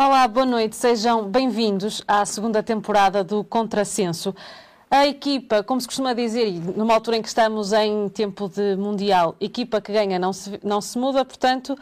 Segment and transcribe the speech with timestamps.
[0.00, 4.32] Olá, boa noite, sejam bem-vindos à segunda temporada do Contrassenso.
[4.88, 9.34] A equipa, como se costuma dizer, numa altura em que estamos em tempo de Mundial,
[9.40, 11.76] equipa que ganha não se, não se muda, portanto,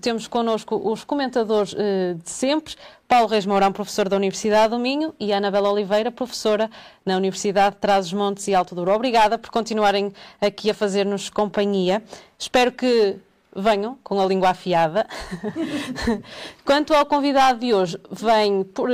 [0.00, 2.74] temos connosco os comentadores eh, de sempre,
[3.06, 6.68] Paulo Reis Mourão, professor da Universidade do Minho, e Anabela Oliveira, professora
[7.06, 8.90] na Universidade de Trás-os-Montes e Alto Douro.
[8.90, 12.02] Obrigada por continuarem aqui a fazer-nos companhia.
[12.36, 13.16] Espero que
[13.54, 15.06] venham com a língua afiada.
[16.64, 18.88] Quanto ao convidado de hoje, vem, por,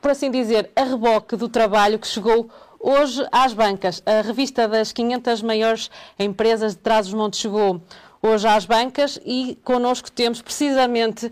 [0.00, 2.48] por assim dizer, a reboque do trabalho que chegou
[2.80, 4.02] hoje às bancas.
[4.06, 7.80] A revista das 500 maiores empresas de Trás-os-Montes chegou
[8.22, 11.30] hoje às bancas e connosco temos precisamente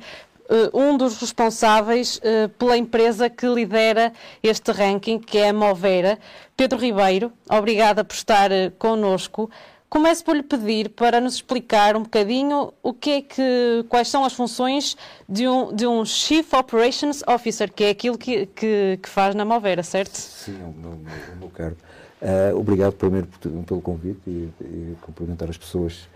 [0.48, 6.20] Uh, um dos responsáveis uh, pela empresa que lidera este ranking, que é a Movera,
[6.56, 7.32] Pedro Ribeiro.
[7.50, 9.50] Obrigada por estar uh, connosco.
[9.96, 14.26] Começo por lhe pedir para nos explicar um bocadinho o que é que, quais são
[14.26, 14.95] as funções
[15.26, 19.43] de um, de um Chief Operations Officer, que é aquilo que, que, que faz na
[19.43, 20.15] Movera, certo?
[20.15, 21.74] Sim, o meu, o meu caro.
[22.20, 23.26] Uh, obrigado primeiro
[23.66, 26.07] pelo convite e, e cumprimentar as pessoas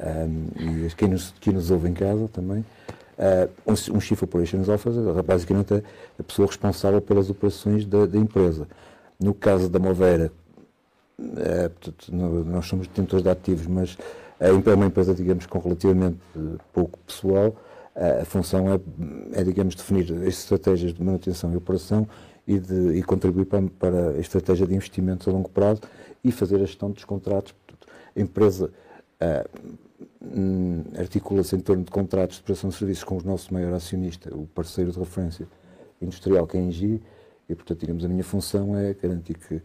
[0.00, 2.64] um, e quem nos, nos ouve em casa também.
[3.16, 5.82] Uh, um, Chief Operations Officer, basicamente é
[6.18, 8.66] a pessoa responsável pelas operações da, da empresa.
[9.20, 10.32] No caso da Movera,
[11.36, 13.96] é, portanto, nós somos detentores de ativos, mas
[14.38, 16.18] é uma empresa, digamos, com relativamente
[16.72, 17.54] pouco pessoal.
[17.94, 18.80] A função é,
[19.40, 22.08] é digamos, definir as estratégias de manutenção e operação
[22.46, 25.82] e, de, e contribuir para, para, a estratégia de investimentos a longo prazo
[26.24, 27.52] e fazer a gestão dos contratos.
[27.52, 28.72] Portanto, a empresa
[29.20, 34.34] uh, articula-se em torno de contratos de prestação de serviços com o nosso maior acionista,
[34.34, 35.46] o parceiro de referência
[36.00, 37.02] industrial, que é a Engie,
[37.48, 39.60] e, portanto, digamos, a minha função é garantir que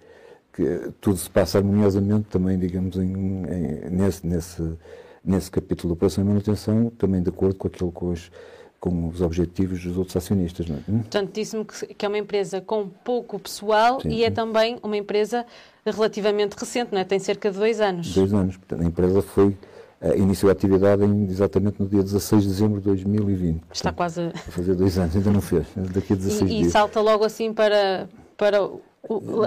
[0.55, 4.77] que tudo se passa harmoniosamente também, digamos, em, em, nesse, nesse,
[5.23, 8.31] nesse capítulo de operação e manutenção, também de acordo com aquilo com os,
[8.79, 10.65] com os objetivos dos outros acionistas.
[10.67, 10.79] Não é?
[10.87, 10.99] Hum?
[10.99, 15.45] Portanto, disse-me que é uma empresa com pouco pessoal sim, e é também uma empresa
[15.85, 17.03] relativamente recente, não é?
[17.03, 18.13] Tem cerca de dois anos.
[18.13, 18.55] Dois anos.
[18.55, 22.79] Portanto, a empresa foi uh, iniciou a atividade em, exatamente no dia 16 de dezembro
[22.79, 23.55] de 2020.
[23.55, 26.67] Portanto, Está quase a fazer dois anos, ainda não fez, daqui a 16 e, dias.
[26.67, 28.69] E salta logo assim para, para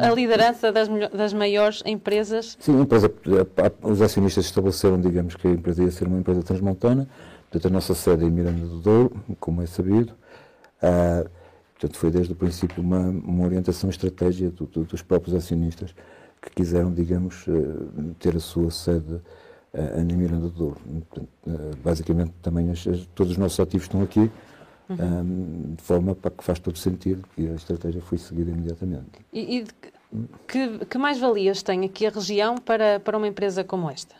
[0.00, 2.56] a liderança das, das maiores empresas?
[2.60, 3.10] Sim, empresa,
[3.82, 7.08] os acionistas estabeleceram, digamos, que a empresa ia ser uma empresa transmontana,
[7.50, 10.12] portanto a nossa sede é em Miranda do Douro, como é sabido.
[10.82, 11.28] Uh,
[11.74, 15.94] portanto, foi desde o princípio uma, uma orientação estratégia do, do, dos próprios acionistas
[16.40, 19.20] que quiseram, digamos, uh, ter a sua sede
[19.98, 20.80] em Miranda do Douro.
[21.10, 21.28] Portanto,
[21.84, 24.30] basicamente, também as, todos os nossos ativos estão aqui,
[24.88, 24.97] uhum.
[24.97, 29.21] um, de forma para que faz todo sentido que a estratégia foi seguida imediatamente.
[29.32, 29.66] E, e
[30.47, 34.15] que, que mais-valias tem aqui a região para, para uma empresa como esta?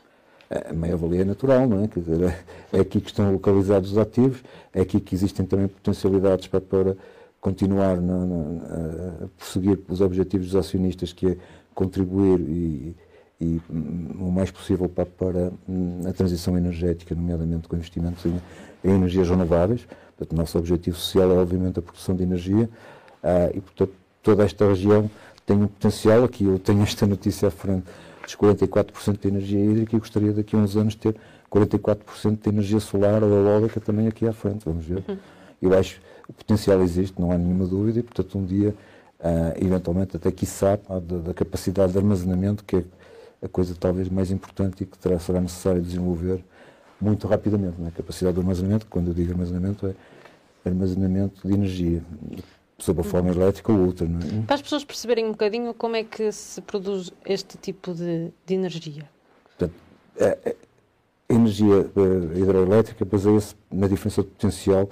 [0.51, 1.89] A maior-valia é natural, não é?
[1.89, 4.43] Quer dizer, é, é aqui que estão localizados os ativos,
[4.73, 6.97] é aqui que existem também potencialidades para, para
[7.41, 11.37] continuar na, na, a prosseguir os objetivos dos acionistas, que é
[11.75, 12.97] contribuir e,
[13.41, 15.53] e o mais possível para, para
[16.09, 18.41] a transição energética, nomeadamente com investimentos em,
[18.84, 19.87] em energias renováveis.
[20.16, 22.69] Portanto, o nosso objetivo social é, obviamente, a produção de energia
[23.22, 25.11] uh, e, portanto, toda esta região
[25.47, 26.25] tem um potencial.
[26.25, 27.87] Aqui eu tenho esta notícia à frente
[28.22, 31.15] dos 44% de energia hídrica e gostaria daqui a uns anos ter
[31.50, 34.65] 44% de energia solar ou eólica também aqui à frente.
[34.65, 35.05] Vamos ver.
[35.09, 35.17] Uhum.
[35.62, 38.75] Eu acho que o potencial existe, não há nenhuma dúvida, e, portanto, um dia,
[39.21, 42.84] uh, eventualmente, até quiçá, da, da capacidade de armazenamento, que é
[43.43, 46.44] a coisa talvez mais importante e que terá, será necessário desenvolver
[47.00, 47.81] muito rapidamente.
[47.81, 47.88] Né?
[47.88, 49.94] A capacidade de armazenamento, quando eu digo armazenamento, é
[50.69, 52.03] armazenamento de energia,
[52.78, 54.06] sob a forma elétrica ou outra.
[54.06, 54.47] É?
[54.47, 58.54] Para as pessoas perceberem um bocadinho como é que se produz este tipo de, de
[58.54, 59.08] energia.
[59.44, 59.75] Portanto,
[60.20, 64.88] a, a energia a hidroelétrica baseia-se na diferença de potencial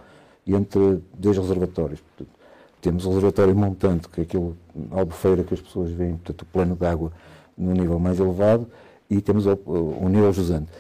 [0.47, 2.00] entre dois reservatórios.
[2.00, 2.37] Portanto,
[2.81, 4.55] temos o reservatório montante, que é aquele
[4.93, 7.11] albufeira que as pessoas veem, portanto, o plano de água
[7.59, 8.69] no nível mais elevado,
[9.10, 10.71] e temos o, o nível jusante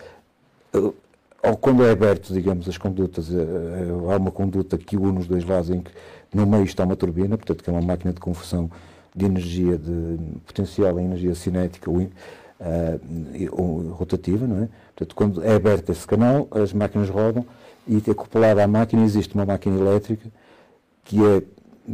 [1.46, 5.28] ou quando é aberto, digamos, as condutas, eh, eh, há uma conduta que une os
[5.28, 5.90] dois lados em que
[6.34, 8.68] no meio está uma turbina, portanto que é uma máquina de conversão
[9.14, 14.68] de energia de potencial em energia cinética ou, uh, rotativa, não é?
[14.94, 17.46] Portanto, quando é aberto esse canal, as máquinas rodam
[17.86, 20.28] e acoplada à máquina existe uma máquina elétrica
[21.04, 21.42] que é,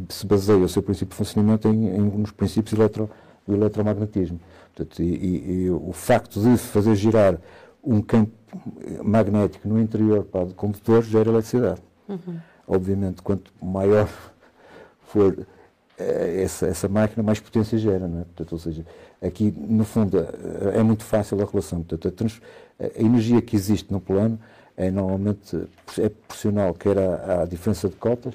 [0.08, 3.10] se baseia o seu princípio de funcionamento em, em nos princípios eletro,
[3.46, 4.40] do eletromagnetismo.
[4.74, 7.38] Portanto, e, e, e o facto de fazer girar
[7.84, 8.32] um campo
[9.02, 11.82] magnético no interior para o condutor gera eletricidade.
[12.08, 12.38] Uhum.
[12.66, 14.08] Obviamente, quanto maior
[15.06, 15.46] for
[15.98, 18.08] eh, essa, essa máquina, mais potência gera.
[18.08, 18.24] Não é?
[18.24, 18.84] Portanto, ou seja,
[19.20, 21.82] aqui, no fundo, é, é muito fácil a relação.
[21.82, 22.26] Portanto,
[22.78, 24.38] a, a, energia que existe no plano
[24.76, 25.56] é normalmente
[25.98, 28.34] é proporcional quer à, à diferença de cotas,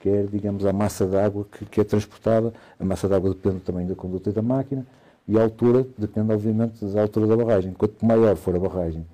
[0.00, 2.52] quer, digamos, a massa d'água que, que é transportada.
[2.78, 4.84] A massa d'água depende também da conduta da máquina
[5.28, 7.72] e a altura depende, obviamente, da altura da barragem.
[7.72, 9.06] Quanto maior for a barragem,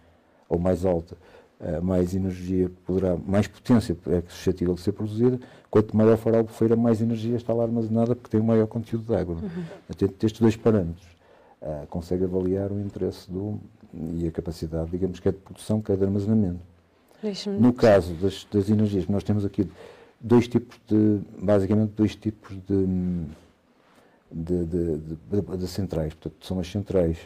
[0.48, 1.16] ou mais alta,
[1.60, 5.40] eh, mais energia poderá, mais potência é suscetível de ser produzida,
[5.70, 9.06] quanto maior for a albufeira, mais energia está lá armazenada porque tem um maior conteúdo
[9.06, 9.37] de água.
[9.37, 10.08] Uhum.
[10.22, 11.06] Estes dois parâmetros
[11.62, 13.58] uh, consegue avaliar o interesse do,
[13.94, 16.60] e a capacidade, digamos, que é de produção, que é de armazenamento.
[17.58, 19.69] No caso das, das energias, nós temos aqui
[20.20, 22.87] dois tipos de, basicamente dois tipos de,
[24.31, 26.14] de, de, de, de centrais.
[26.14, 27.19] Portanto, são as centrais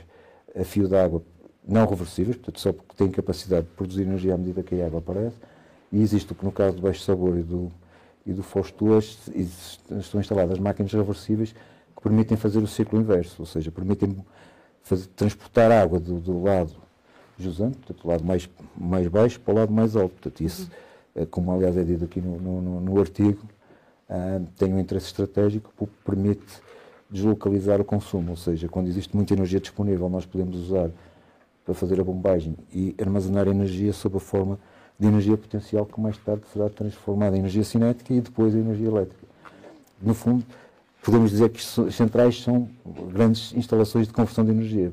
[0.58, 1.22] a fio d'água
[1.70, 4.98] não reversíveis, portanto, só porque têm capacidade de produzir energia à medida que a água
[4.98, 5.36] aparece,
[5.92, 7.70] e existe, no caso do Baixo Sabor e do,
[8.26, 8.44] e do
[8.78, 9.30] 2,
[9.98, 11.52] estão instaladas máquinas reversíveis
[11.96, 14.16] que permitem fazer o ciclo inverso, ou seja, permitem
[14.82, 16.72] fazer, transportar água do, do lado
[17.38, 20.12] jusante, portanto, do lado mais, mais baixo para o lado mais alto.
[20.12, 20.70] Portanto, isso,
[21.14, 21.26] uhum.
[21.26, 23.40] como aliás é dito aqui no, no, no artigo,
[24.08, 26.60] uh, tem um interesse estratégico porque permite
[27.10, 30.90] deslocalizar o consumo, ou seja, quando existe muita energia disponível, nós podemos usar
[31.70, 34.58] para fazer a bombagem e armazenar energia sob a forma
[34.98, 38.88] de energia potencial que mais tarde será transformada em energia cinética e depois em energia
[38.88, 39.24] elétrica.
[40.02, 40.44] No fundo,
[41.00, 42.68] podemos dizer que as centrais são
[43.12, 44.92] grandes instalações de conversão de energia,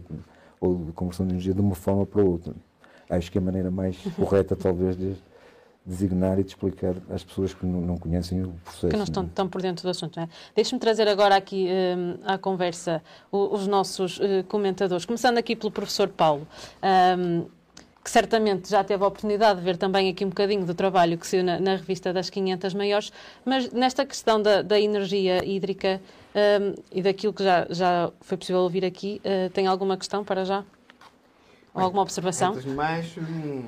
[0.62, 2.53] ou de conversão de energia de uma forma para outra.
[3.09, 5.15] Acho que é a maneira mais correta, talvez, de
[5.88, 8.89] designar e de explicar às pessoas que não, não conhecem o processo.
[8.89, 10.19] Que não estão tão por dentro do assunto.
[10.19, 10.28] É?
[10.54, 13.01] Deixe-me trazer agora aqui um, à conversa
[13.31, 16.45] os, os nossos uh, comentadores, começando aqui pelo professor Paulo.
[17.18, 17.45] Um,
[18.04, 21.28] que certamente já teve a oportunidade de ver também aqui um bocadinho do trabalho que
[21.28, 23.12] saiu na, na revista das 500 maiores,
[23.44, 26.00] mas nesta questão da, da energia hídrica
[26.34, 30.45] um, e daquilo que já, já foi possível ouvir aqui, uh, tem alguma questão para
[30.45, 30.63] já?
[31.74, 32.54] Ou alguma observação?
[32.54, 33.68] Antes de mais, hum,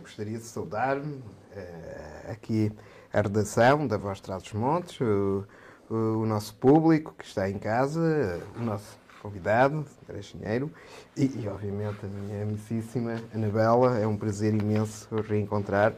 [0.00, 2.72] gostaria de saudar uh, aqui
[3.12, 5.44] a redação da Voz Traz os Montes, o,
[5.88, 10.70] o, nosso público que está em casa, o nosso convidado, André Chinheiro,
[11.16, 13.98] e, e, obviamente a minha amicíssima Anabela.
[13.98, 15.94] É um prazer imenso reencontrar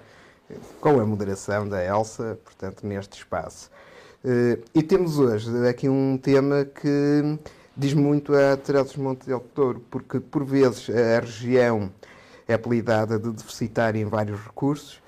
[0.81, 3.71] com a moderação da Elsa, portanto, neste espaço.
[4.25, 7.39] Uh, e temos hoje aqui um tema que
[7.77, 11.91] diz muito a Teresa Monte del Touro, porque por vezes a região
[12.49, 15.01] é apelidada de deficitária em vários recursos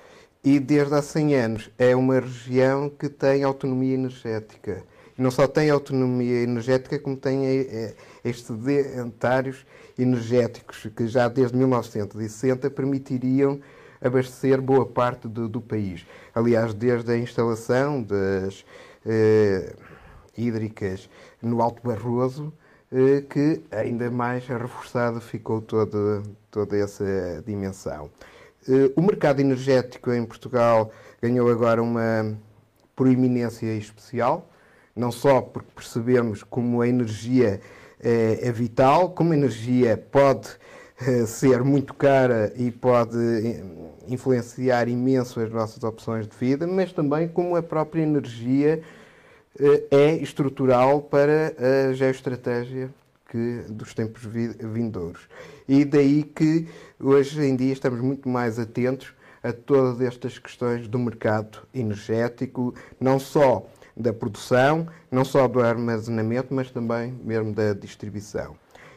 [0.43, 4.83] e desde há 100 anos é uma região que tem autonomia energética.
[5.17, 7.93] E não só tem autonomia energética, como tem eh,
[8.23, 9.65] excedentários
[9.97, 13.59] energéticos que já desde 1960 permitiriam
[14.01, 16.05] abastecer boa parte do, do país.
[16.33, 18.63] Aliás, desde a instalação das
[19.05, 19.75] eh,
[20.37, 21.09] hídricas
[21.41, 22.68] no Alto Barroso, eh,
[23.29, 28.09] que ainda mais reforçado ficou toda, toda essa dimensão.
[28.67, 30.91] Eh, o mercado energético em Portugal
[31.21, 32.35] ganhou agora uma
[32.95, 34.49] proeminência especial,
[34.95, 37.61] não só porque percebemos como a energia
[38.01, 40.49] é, é vital, como a energia pode
[41.27, 43.17] ser muito cara e pode
[44.07, 48.81] influenciar imenso as nossas opções de vida, mas também como a própria energia
[49.91, 52.89] é estrutural para a geoestratégia
[53.29, 55.27] que, dos tempos vindouros.
[55.67, 56.67] E daí que
[56.99, 63.19] hoje em dia estamos muito mais atentos a todas estas questões do mercado energético, não
[63.19, 63.65] só
[63.95, 68.55] da produção, não só do armazenamento, mas também mesmo da distribuição.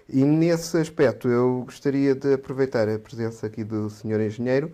[0.08, 4.20] E nesse aspecto eu gostaria de aproveitar a presença aqui do Sr.
[4.20, 4.72] Engenheiro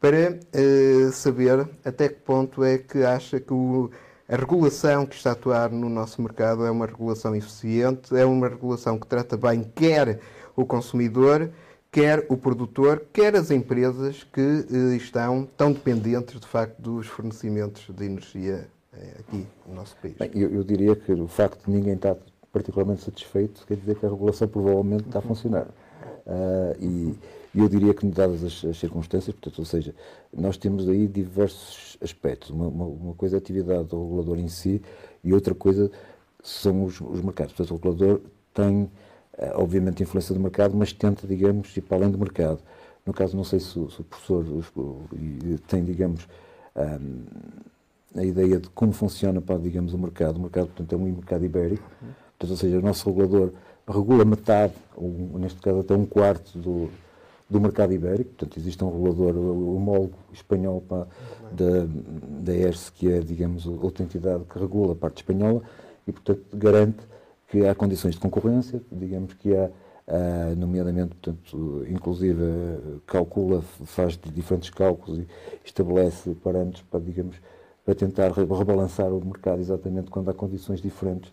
[0.00, 3.90] para uh, saber até que ponto é que acha que o,
[4.28, 8.48] a regulação que está a atuar no nosso mercado é uma regulação eficiente, é uma
[8.48, 10.18] regulação que trata bem quer
[10.56, 11.50] o consumidor,
[11.92, 17.86] quer o produtor, quer as empresas que uh, estão tão dependentes de facto dos fornecimentos
[17.94, 20.16] de energia é, aqui no nosso país?
[20.16, 22.16] Bem, eu, eu, diria que o facto de ninguém estar
[22.52, 25.66] particularmente satisfeito quer dizer que a regulação provavelmente está a funcionar.
[26.26, 27.18] Uh, e
[27.60, 29.94] eu diria que, dadas as, as, circunstâncias, portanto, ou seja,
[30.32, 32.50] nós temos aí diversos aspectos.
[32.50, 34.82] Uma, uma, uma coisa é a atividade do regulador em si
[35.22, 35.90] e outra coisa
[36.42, 37.54] são os, os mercados.
[37.54, 38.20] Portanto, o regulador
[38.52, 38.90] tem, uh,
[39.54, 42.58] obviamente, influência do mercado, mas tenta, digamos, ir para além do mercado.
[43.04, 44.44] No caso, não sei se, se o professor
[45.68, 46.26] tem, digamos,
[46.74, 50.36] um, a ideia de como funciona, para, digamos, o mercado.
[50.36, 51.88] O mercado, portanto, é um mercado ibérico,
[52.38, 53.52] portanto, ou seja, o nosso regulador
[53.88, 56.90] regula metade, ou neste caso até um quarto do,
[57.48, 61.06] do mercado ibérico, portanto, existe um regulador homólogo espanhol para,
[61.52, 61.86] da,
[62.42, 65.62] da ERS, que é, digamos, outra entidade que regula a parte espanhola
[66.06, 66.98] e, portanto, garante
[67.48, 69.70] que há condições de concorrência, digamos que há,
[70.56, 72.42] nomeadamente, portanto, inclusive
[73.06, 75.28] calcula, faz diferentes cálculos e
[75.64, 77.36] estabelece parâmetros para, digamos,
[77.84, 81.32] para tentar rebalançar o mercado exatamente quando há condições diferentes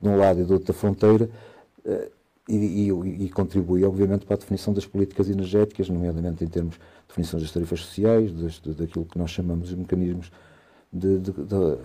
[0.00, 1.30] de um lado e do outro da fronteira.
[1.84, 2.10] Eh,
[2.48, 6.80] e, e, e, contribui, obviamente, para a definição das políticas energéticas, nomeadamente em termos de
[7.08, 10.32] definição das tarifas sociais, das, de, daquilo que nós chamamos de mecanismos
[10.92, 11.78] de, de, de,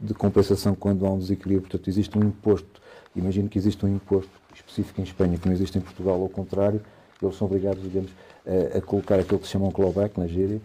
[0.00, 1.62] de, compensação quando há um desequilíbrio.
[1.62, 2.80] Portanto, existe um imposto,
[3.16, 6.80] imagino que existe um imposto específico em Espanha que não existe em Portugal, ao contrário,
[7.20, 8.10] eles são obrigados, digamos,
[8.46, 10.60] a, a colocar aquilo que se chama um clawback na gíria,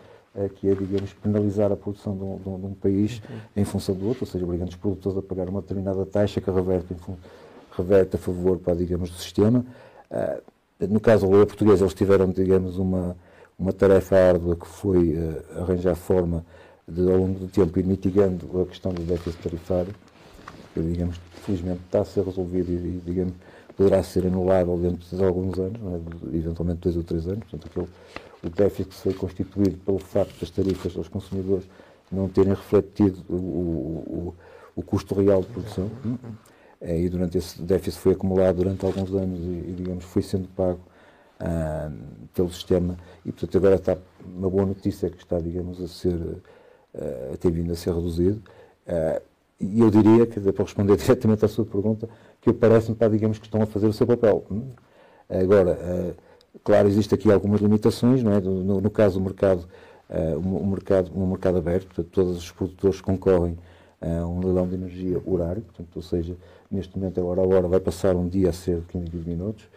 [0.56, 3.36] que é, digamos, penalizar a produção de um, de um, país uhum.
[3.58, 6.50] em função do outro, ou seja, obrigando os produtores a pagar uma determinada taxa que
[6.52, 6.94] reverte,
[7.82, 9.66] reverte a favor, para, digamos, do sistema.
[10.12, 10.42] Uh,
[10.88, 13.16] no caso da lei portuguesa, eles tiveram, digamos, uma,
[13.58, 16.46] uma tarefa árdua que foi uh, arranjar forma
[16.88, 19.94] de, ao longo do tempo, ir mitigando a questão do déficit tarifário,
[20.74, 23.34] que, digamos, felizmente está a ser resolvido e, digamos,
[23.76, 26.38] poderá ser anulável dentro de alguns anos, é?
[26.38, 27.88] eventualmente dois ou três anos, portanto, aquele
[28.44, 31.68] o déficit foi constituído pelo facto das tarifas aos consumidores
[32.12, 34.36] não terem refletido o, o,
[34.76, 35.92] o custo real de produção.
[36.82, 40.48] É, e durante esse déficit foi acumulado durante alguns anos e, e digamos, foi sendo
[40.50, 40.80] pago
[41.40, 41.92] ah,
[42.34, 42.98] pelo sistema.
[43.26, 46.18] E, portanto, agora está uma boa notícia que está, digamos, a ser,
[46.96, 48.42] ah, a ter vindo a ser reduzido.
[48.88, 49.22] Ah,
[49.60, 52.08] e eu diria, quer dizer, para responder diretamente à sua pergunta,
[52.42, 54.46] que parece-me, digamos, que estão a fazer o seu papel.
[55.30, 56.16] Agora,
[56.64, 58.40] Claro, existe aqui algumas limitações, não é?
[58.42, 59.68] No, no caso do mercado,
[60.44, 63.58] um, mercado, um mercado aberto, portanto, todos os produtores concorrem
[64.02, 66.36] a um leilão de energia horário, portanto, ou seja,
[66.70, 69.68] neste momento, agora a hora vai passar um dia a ser 15 minutos,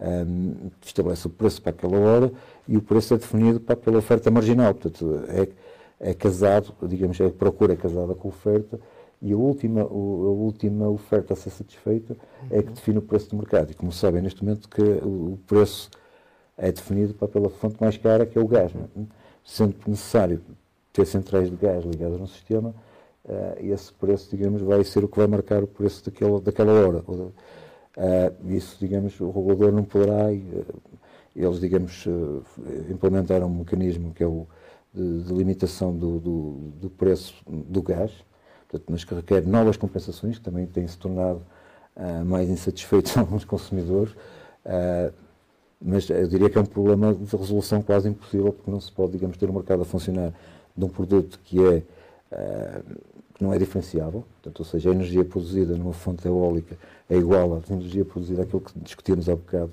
[0.00, 2.32] um, estabelece o preço para aquela hora
[2.68, 7.28] e o preço é definido para, pela oferta marginal, portanto, é, é casado, digamos, é
[7.30, 8.78] procura é casada com a oferta
[9.20, 12.16] e a última, a última oferta a ser satisfeita
[12.50, 13.70] é que define o preço do mercado.
[13.70, 15.90] E como sabem, neste momento, que o preço
[16.56, 18.72] é definido pela fonte mais cara, que é o gás.
[18.74, 19.02] É?
[19.44, 20.40] Sendo necessário
[20.92, 22.74] ter centrais de gás ligadas no sistema,
[23.26, 26.98] uh, esse preço, digamos, vai ser o que vai marcar o preço daquela, daquela hora.
[27.08, 30.66] Uh, isso, digamos, o regulador não poderá, uh,
[31.34, 32.06] eles, digamos,
[32.90, 34.46] implementaram um mecanismo que é o
[34.94, 38.10] de, de limitação do, do, do, preço do gás,
[38.66, 41.42] portanto, mas que requer novas compensações, que também têm se tornado
[42.24, 44.12] mais insatisfeitos alguns consumidores.
[44.64, 45.12] Uh,
[45.80, 49.12] mas eu diria que é um problema de resolução quase impossível, porque não se pode,
[49.12, 50.32] digamos, ter um mercado a funcionar
[50.76, 51.82] de um produto que é
[52.32, 52.98] uh,
[53.36, 56.78] que não é diferenciável, portanto, ou seja, a energia produzida numa fonte eólica
[57.08, 59.72] é igual à energia produzida àquilo que discutimos há bocado,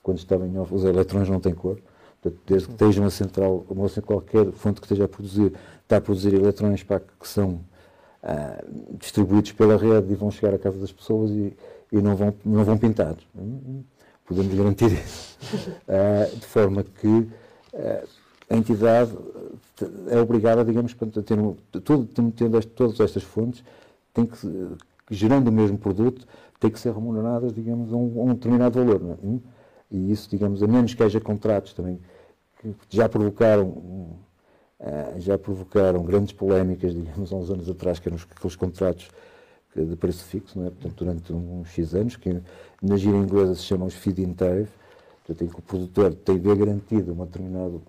[0.00, 1.80] quando estava em off, os eletrões não têm cor,
[2.22, 5.52] portanto, desde que esteja uma central, uma, qualquer fonte que esteja a produzir,
[5.82, 7.60] está a produzir eletrões para que são
[8.22, 11.52] uh, distribuídos pela rede e vão chegar à casa das pessoas e,
[11.90, 13.16] e não, vão, não vão pintar.
[14.24, 15.36] Podemos garantir isso.
[15.88, 18.08] Uh, de forma que uh,
[18.48, 19.12] a entidade
[20.08, 22.08] é obrigada, digamos, a ter um, todo,
[22.74, 23.64] todas estas fontes,
[24.12, 24.36] tem que,
[25.10, 26.26] gerando o mesmo produto,
[26.58, 29.00] tem que ser remuneradas, digamos, a um, a um determinado valor.
[29.02, 29.26] É?
[29.26, 29.40] Hum?
[29.90, 31.98] E isso, digamos, a menos que haja contratos também
[32.60, 34.20] que já provocaram uh,
[35.18, 39.08] já provocaram grandes polémicas, digamos, há uns anos atrás, que eram aqueles contratos
[39.74, 40.70] de preço fixo, não é?
[40.70, 42.40] portanto, durante uns X anos, que
[42.82, 44.72] na gira inglesa se chamam os feed-in tariff,
[45.24, 47.80] portanto, em que o produtor tem de ver uma determinada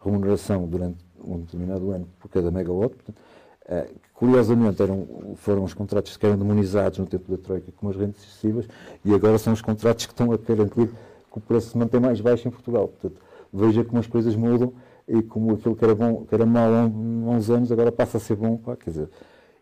[0.00, 2.94] remuneração durante um determinado ano por cada megawatt.
[2.94, 3.18] Portanto,
[3.66, 7.96] uh, curiosamente, eram, foram os contratos que eram demonizados no tempo da Troika como as
[7.96, 8.66] rendas excessivas
[9.04, 12.20] e agora são os contratos que estão a garantir que o preço se mantém mais
[12.20, 12.88] baixo em Portugal.
[12.88, 13.20] Portanto,
[13.52, 14.72] veja como as coisas mudam
[15.08, 18.20] e como aquilo que era, bom, que era mau há uns anos agora passa a
[18.20, 18.56] ser bom.
[18.56, 19.08] Pá, quer dizer,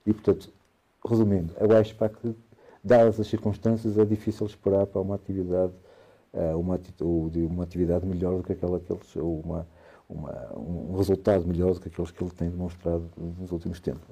[0.06, 0.50] e, portanto,
[1.04, 2.34] resumindo, eu acho para que,
[2.82, 5.72] dadas as circunstâncias, é difícil esperar para uma atividade,
[6.32, 6.80] uh, uma,
[7.50, 9.66] uma atividade melhor do que aquela que eles, ou uma,
[10.14, 14.02] uma, um resultado melhor do que aqueles que ele tem demonstrado nos últimos tempos.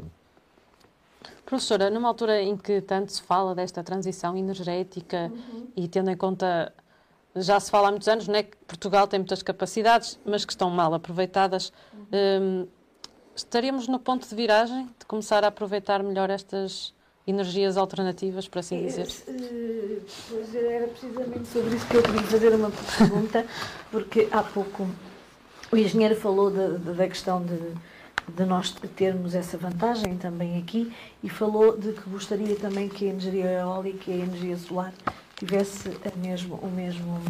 [1.44, 5.66] Professora, numa altura em que tanto se fala desta transição energética uhum.
[5.76, 6.72] e tendo em conta,
[7.34, 10.70] já se fala há muitos anos, né, que Portugal tem muitas capacidades, mas que estão
[10.70, 12.06] mal aproveitadas, uhum.
[12.14, 12.68] um,
[13.34, 16.94] estaríamos no ponto de viragem de começar a aproveitar melhor estas
[17.26, 19.08] energias alternativas, por assim dizer?
[19.28, 23.46] Eh, pois era precisamente sobre isso que eu queria fazer uma pergunta,
[23.90, 24.86] porque há pouco
[25.72, 27.58] o engenheiro falou da, da questão de,
[28.34, 33.08] de nós termos essa vantagem também aqui e falou de que gostaria também que a
[33.08, 34.92] energia eólica e a energia solar
[35.36, 37.20] tivesse mesmo, o mesmo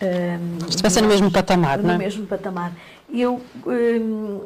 [0.00, 1.92] um, Estivesse no mesmo patamar, no não é?
[1.94, 2.72] No mesmo patamar.
[3.12, 4.40] Eu um,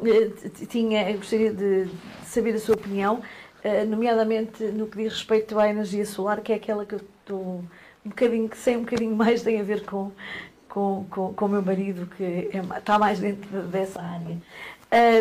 [0.67, 1.87] tinha, gostaria de
[2.25, 3.21] saber a sua opinião,
[3.63, 7.63] uh, nomeadamente no que diz respeito à energia solar, que é aquela que eu estou
[8.05, 10.11] um bocadinho, que sei um bocadinho mais, tem a ver com,
[10.73, 14.37] com, com, com o meu marido, que é, está mais dentro dessa área.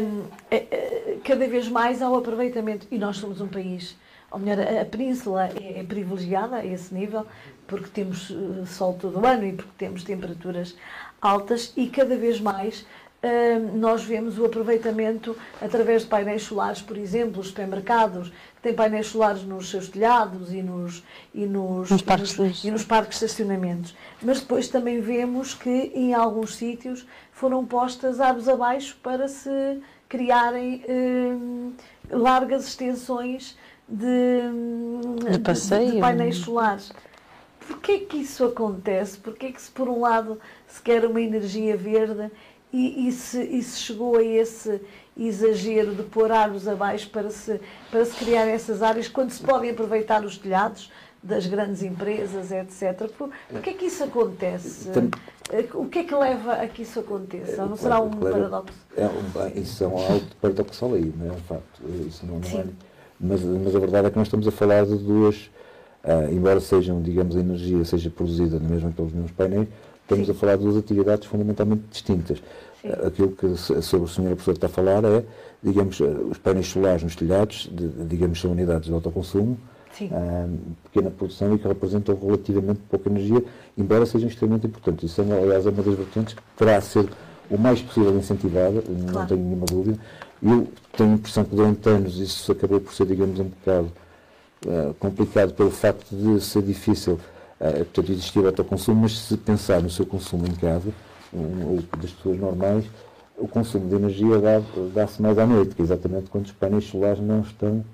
[0.03, 2.87] um, cada vez mais ao aproveitamento.
[2.91, 3.95] E nós somos um país,
[4.31, 7.27] ou melhor, a, Península é, é, privilegiada a esse nível,
[7.67, 10.75] porque temos uh, sol todo o ano e porque temos temperaturas
[11.21, 12.87] altas e cada vez mais
[13.75, 19.42] nós vemos o aproveitamento através de painéis solares, por exemplo, os supermercados têm painéis solares
[19.42, 21.02] nos seus telhados e nos,
[21.35, 23.95] e nos, nos parques, nos, e nos parques de estacionamentos.
[24.23, 30.85] Mas depois também vemos que em alguns sítios foram postas árvores abaixo para se criarem
[32.09, 34.42] largas extensões de,
[35.31, 35.87] de, passeio.
[35.87, 36.92] de, de painéis solares.
[37.66, 39.19] Porquê que isso acontece?
[39.19, 42.31] Porquê que se por um lado se quer uma energia verde
[42.73, 44.81] e, e, se, e se chegou a esse
[45.16, 49.71] exagero de pôr árvores abaixo para se, para se criar essas áreas, quando se podem
[49.71, 50.90] aproveitar os telhados
[51.23, 53.09] das grandes empresas, etc.
[53.16, 53.31] Por,
[53.62, 54.88] que é que isso acontece?
[55.75, 57.64] O que é que leva a que isso aconteça?
[57.64, 58.75] Não será um paradoxo?
[58.97, 61.83] É um, isso é um algo paradoxal aí, não é um facto.
[62.07, 62.64] Isso não, não é,
[63.21, 65.50] mas, mas a verdade é que nós estamos a falar de duas,
[66.02, 69.69] uh, embora sejam, digamos, a energia seja produzida mesmo pelos mesmos painéis,
[70.02, 70.33] estamos Sim.
[70.33, 72.42] a falar de duas atividades fundamentalmente distintas.
[72.83, 72.89] Sim.
[73.07, 75.25] Aquilo que sobre o senhor professor está a falar é,
[75.62, 79.57] digamos, os painéis solares nos telhados, de, digamos, são unidades de autoconsumo,
[80.01, 83.45] um, pequena produção e que representam relativamente pouca energia,
[83.79, 85.11] embora sejam extremamente importantes.
[85.11, 87.09] Isso, é, aliás, é uma das vertentes que terá a ser
[87.49, 89.12] o mais possível incentivada, claro.
[89.12, 89.99] não tenho nenhuma dúvida.
[90.43, 93.93] Eu tenho a impressão que durante anos isso acabou por ser, digamos, um bocado
[94.67, 97.19] uh, complicado pelo facto de ser difícil
[97.62, 100.93] Uh, portanto, existir autoconsumo, mas se pensar no seu consumo em casa,
[101.33, 102.85] um, das pessoas normais,
[103.37, 104.41] o consumo de energia
[104.95, 107.85] dá-se mais à noite, que é exatamente quando os painéis solares não estão,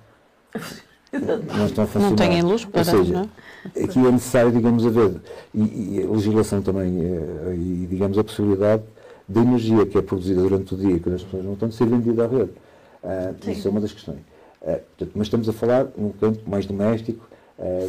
[1.57, 2.11] não estão a funcionar.
[2.11, 3.31] Não têm luz para, Ou seja, não?
[3.75, 3.85] É?
[3.85, 5.21] aqui é necessário, digamos, haver,
[5.55, 8.83] e, e a legislação também, eh, e digamos a possibilidade
[9.29, 11.87] da energia que é produzida durante o dia, quando as pessoas não estão, de ser
[11.87, 12.51] vendida à rede.
[13.03, 14.19] Uh, isso é uma das questões.
[14.61, 17.29] Uh, portanto, mas estamos a falar num campo mais doméstico,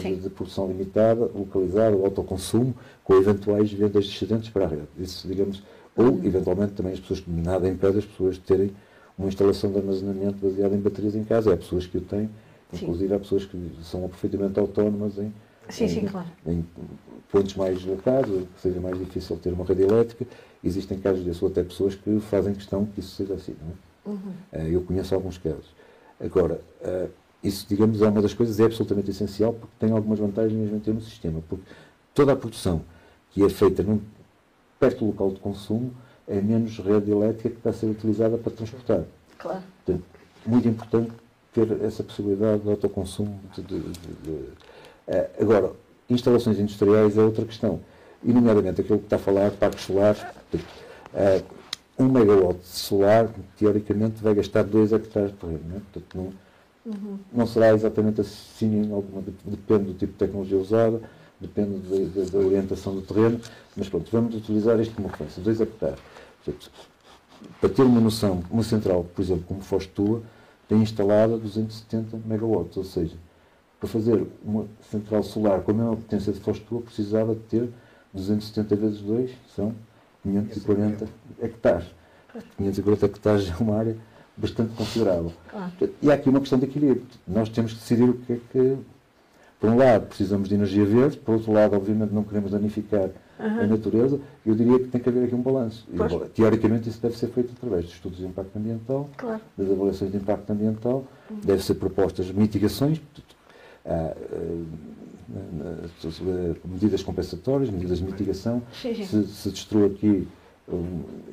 [0.01, 4.87] de, de, produção limitada, localizada, autoconsumo, com eventuais vendas de excedentes para a rede.
[4.97, 5.61] Isso, digamos,
[5.95, 6.23] ou, uhum.
[6.23, 8.71] eventualmente, também as pessoas, nada impede as pessoas de terem
[9.17, 11.53] uma instalação de armazenamento baseada em baterias em casa.
[11.53, 12.29] Há pessoas que o têm,
[12.73, 13.15] inclusive sim.
[13.15, 15.33] há pessoas que são perfeitamente autónomas em,
[15.67, 16.27] sim, em, sim, claro.
[16.47, 16.65] em
[17.29, 20.25] pontos mais locados, que seja mais difícil ter uma rede elétrica.
[20.63, 23.53] Existem casos desses, ou até pessoas que fazem questão que isso seja assim.
[23.53, 24.09] É?
[24.09, 24.17] Uhum.
[24.53, 25.67] Uh, eu conheço alguns casos.
[26.19, 27.09] Agora, uh,
[27.43, 30.93] isso, digamos, é uma das coisas, é absolutamente essencial, porque tem algumas vantagens em ter
[30.93, 31.41] no sistema.
[31.47, 31.63] Porque
[32.13, 32.81] toda a produção
[33.31, 34.01] que é feita num,
[34.79, 35.93] perto do local de consumo
[36.27, 39.03] é menos rede elétrica que está a ser utilizada para transportar.
[39.37, 39.63] Claro.
[39.85, 40.05] Portanto,
[40.45, 41.11] muito importante
[41.53, 43.39] ter essa possibilidade de autoconsumo.
[43.55, 45.71] De, de, de, uh, agora,
[46.09, 47.79] instalações industriais é outra questão.
[48.23, 50.21] E, nomeadamente, aquilo que está a falar, parques solares.
[50.53, 51.59] Uh,
[51.97, 55.61] um megawatt solar, teoricamente, vai gastar 2 hectares de terreno.
[55.67, 55.79] Não é?
[55.79, 56.33] Portanto, não,
[56.85, 57.19] Uhum.
[57.33, 61.01] Não será exatamente assim, alguma, depende do tipo de tecnologia usada,
[61.39, 63.39] depende de, de, da orientação do terreno,
[63.75, 65.99] mas pronto, vamos utilizar isto como referência, 2 hectares.
[67.59, 70.21] Para ter uma noção, uma central, por exemplo, como foste tua,
[70.67, 73.15] tem instalada 270 megawatts, ou seja,
[73.79, 77.69] para fazer uma central solar com a mesma potência de foste tua, precisava de ter
[78.13, 79.73] 270 vezes 2, são
[80.23, 81.07] 540
[81.41, 81.87] hectares.
[82.57, 83.97] 540 hectares é uma área
[84.39, 85.31] bastante considerável.
[85.49, 85.71] Claro.
[86.01, 87.03] E há aqui uma questão de equilíbrio.
[87.27, 88.77] Nós temos que decidir o que é que.
[89.59, 93.59] Por um lado, precisamos de energia verde, por outro lado, obviamente, não queremos danificar uhum.
[93.59, 94.17] a natureza.
[94.45, 95.85] Eu diria que tem que haver aqui um balanço.
[95.91, 99.41] E, teoricamente, isso deve ser feito através de estudos de impacto ambiental, claro.
[99.57, 101.39] das avaliações de impacto ambiental, uhum.
[101.43, 103.01] deve ser propostas mitigações,
[103.85, 105.43] ah, ah,
[106.63, 108.63] medidas compensatórias, medidas de mitigação.
[108.71, 109.05] Sim, sim.
[109.05, 110.25] Se, se destrua aqui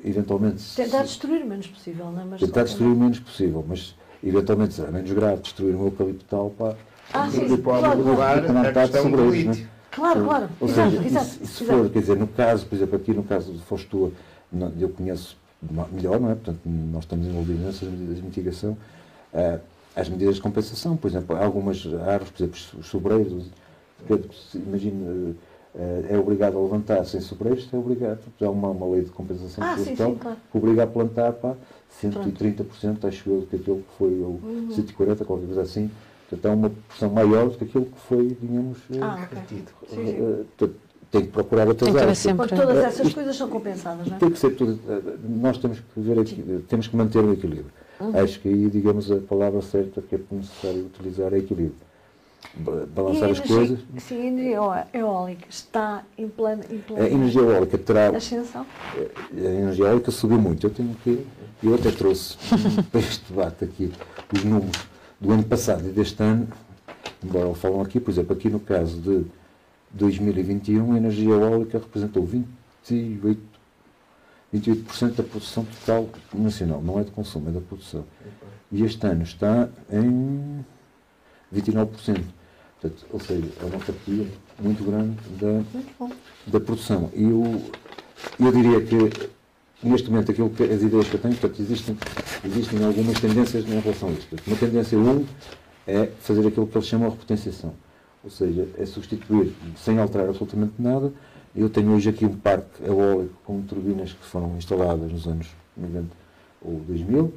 [0.04, 0.62] eventualmente.
[0.74, 2.24] Tentar destruir o menos possível, não é?
[2.24, 6.76] Mas tentar destruir o menos possível, mas eventualmente será menos grave destruir um eucaliptal para.
[7.12, 9.68] Ah, sim, pode claro, levar a questão do lítio.
[9.90, 10.48] Claro, claro.
[10.60, 13.22] Ou exato, seja, exato, se, se for, quer dizer, no caso, por exemplo, aqui no
[13.22, 14.12] caso de Fostua,
[14.78, 15.36] eu conheço
[15.92, 16.34] melhor, não é?
[16.34, 18.76] Portanto, nós estamos envolvidos nessas medidas de mitigação.
[19.32, 19.60] Uh,
[19.96, 23.46] as medidas de compensação, por exemplo, algumas árvores, por exemplo, os sobreiros,
[24.54, 25.34] imagine eh,
[26.08, 29.74] é obrigado a levantar sem sobreiros, é obrigado, já uma, uma lei de compensação ah,
[29.74, 30.36] florestal claro.
[30.50, 31.54] que obriga a plantar para
[32.02, 33.06] 130%, Pronto.
[33.06, 34.70] acho eu, que aquilo que foi o uhum.
[34.74, 35.90] 140, qualquer coisa assim.
[36.28, 40.18] Portanto, é uma porção maior do que aquilo que foi, digamos, eh, ah, okay.
[40.18, 40.74] uh,
[41.10, 42.18] tem que procurar outras áreas.
[42.18, 42.48] Sempre.
[42.48, 44.18] Todas essas coisas são compensadas, não é?
[44.18, 44.78] Tem que ser tudo.
[45.28, 47.70] Nós temos que ver aqui, temos que manter o equilíbrio.
[48.00, 48.18] Uhum.
[48.18, 51.85] Acho que aí, digamos, a palavra certa que é necessário utilizar é equilíbrio.
[52.54, 53.78] Balançar as coisas.
[53.98, 56.62] Sim, a energia eólica está em plano.
[56.70, 58.08] Em plano A energia eólica terá.
[58.16, 58.66] ascensão?
[58.96, 60.66] A energia eólica subiu muito.
[60.66, 61.26] Eu tenho que.
[61.62, 62.36] Eu até trouxe
[62.92, 63.92] para este debate aqui
[64.32, 64.86] os números
[65.20, 66.48] do ano passado e deste ano,
[67.24, 69.24] embora falam aqui, por exemplo, aqui no caso de
[69.92, 73.40] 2021, a energia eólica representou 28,
[74.54, 78.04] 28% da produção total nacional, não é de consumo, é da produção.
[78.70, 80.64] E este ano está em
[81.54, 82.20] 29%.
[82.80, 84.26] Portanto, ou seja, é uma fatia
[84.60, 86.08] muito grande da,
[86.46, 87.10] da produção.
[87.14, 87.62] E eu,
[88.38, 89.30] eu diria que,
[89.82, 91.96] neste momento, aquilo que, as ideias que eu tenho, portanto, existem,
[92.44, 94.28] existem algumas tendências em relação a isto.
[94.28, 95.24] Portanto, uma tendência 1
[95.86, 97.74] é fazer aquilo que eles chamam de repotenciação.
[98.22, 101.12] Ou seja, é substituir, sem alterar absolutamente nada.
[101.54, 106.08] Eu tenho hoje aqui um parque eólico com turbinas que foram instaladas nos anos 90
[106.60, 107.32] ou 2000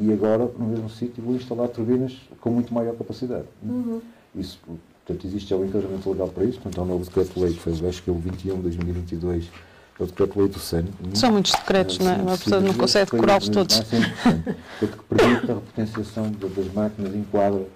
[0.00, 3.44] e agora, no mesmo sítio, vou instalar turbinas com muito maior capacidade.
[3.62, 4.00] Uhum.
[4.34, 4.58] Isso,
[5.04, 7.84] portanto, existe já o enquadramento legal para isso, portanto, há um novo decreto-lei que fez,
[7.84, 9.50] acho que é o 21 de 2022,
[9.98, 10.86] é o decreto-lei do SEN.
[11.12, 12.16] São muitos decretos, não é?
[12.16, 13.80] Uma pessoa não consegue decorá-los todos.
[13.80, 17.66] Portanto, que permite a repotenciação das máquinas, enquadra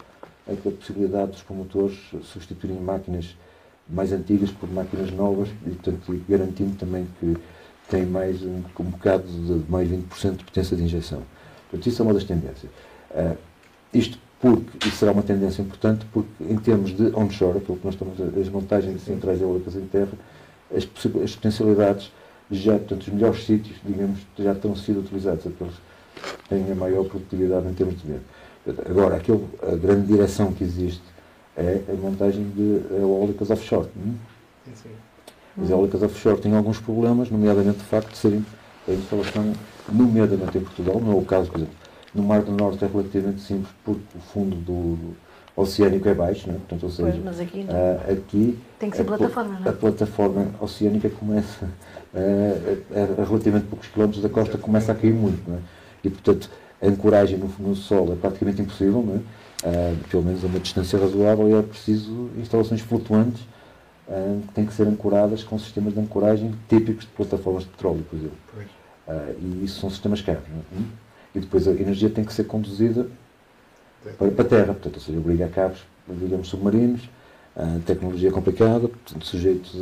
[0.48, 3.37] a possibilidade dos promotores substituírem máquinas
[3.88, 7.37] mais antigas por máquinas novas e, portanto, garantindo também que
[7.90, 11.22] tem mais um, um bocado de mais 20% de potência de injeção.
[11.70, 12.70] Portanto, isso é uma das tendências.
[13.11, 13.37] Uh,
[13.92, 17.94] isto porque, isso será uma tendência importante, porque em termos de onshore, aquilo que nós
[17.94, 20.12] estamos, as montagens de centrais eólicas em terra,
[20.70, 20.85] as,
[21.22, 22.12] as potencialidades
[22.50, 25.74] já, portanto, os melhores sítios, digamos, já estão sendo utilizados, aqueles
[26.14, 28.24] que têm a maior produtividade em termos de vento.
[28.88, 31.03] Agora, aquilo, a grande direção que existe
[31.57, 33.88] é a montagem de eólicas offshore.
[33.96, 34.14] Hum?
[34.74, 34.90] Sim.
[35.62, 38.44] As eólicas offshore têm alguns problemas, nomeadamente o facto de serem
[38.88, 39.53] a instalação,
[39.92, 41.75] nomeadamente em Portugal, não é o caso, por exemplo,
[42.14, 45.16] no Mar do Norte é relativamente simples porque o fundo do, do
[45.57, 46.59] oceânico é baixo, não é?
[46.59, 47.75] Portanto, ou seja, pois, mas aqui, não.
[47.75, 49.68] Uh, aqui tem que ser a, plataforma, não é?
[49.68, 55.12] A plataforma oceânica começa, uh, a, a, relativamente poucos quilómetros da costa, começa a cair
[55.12, 55.61] muito, não é?
[56.03, 56.51] E, portanto,
[56.83, 59.18] a ancoragem no, no solo é praticamente impossível, não é?
[59.66, 63.40] Uh, pelo menos a uma distância razoável, e é preciso instalações flutuantes
[64.09, 68.05] uh, que têm que ser ancoradas com sistemas de ancoragem típicos de plataformas de petróleo,
[68.09, 68.38] por exemplo.
[69.06, 70.42] Uh, e isso são sistemas caros.
[70.42, 70.82] É?
[71.36, 73.08] E depois a energia tem que ser conduzida
[74.18, 77.08] para, para a terra, portanto, ou seja, obriga a cabos, digamos, submarinos,
[77.86, 79.74] tecnologia complicada, portanto, sujeitos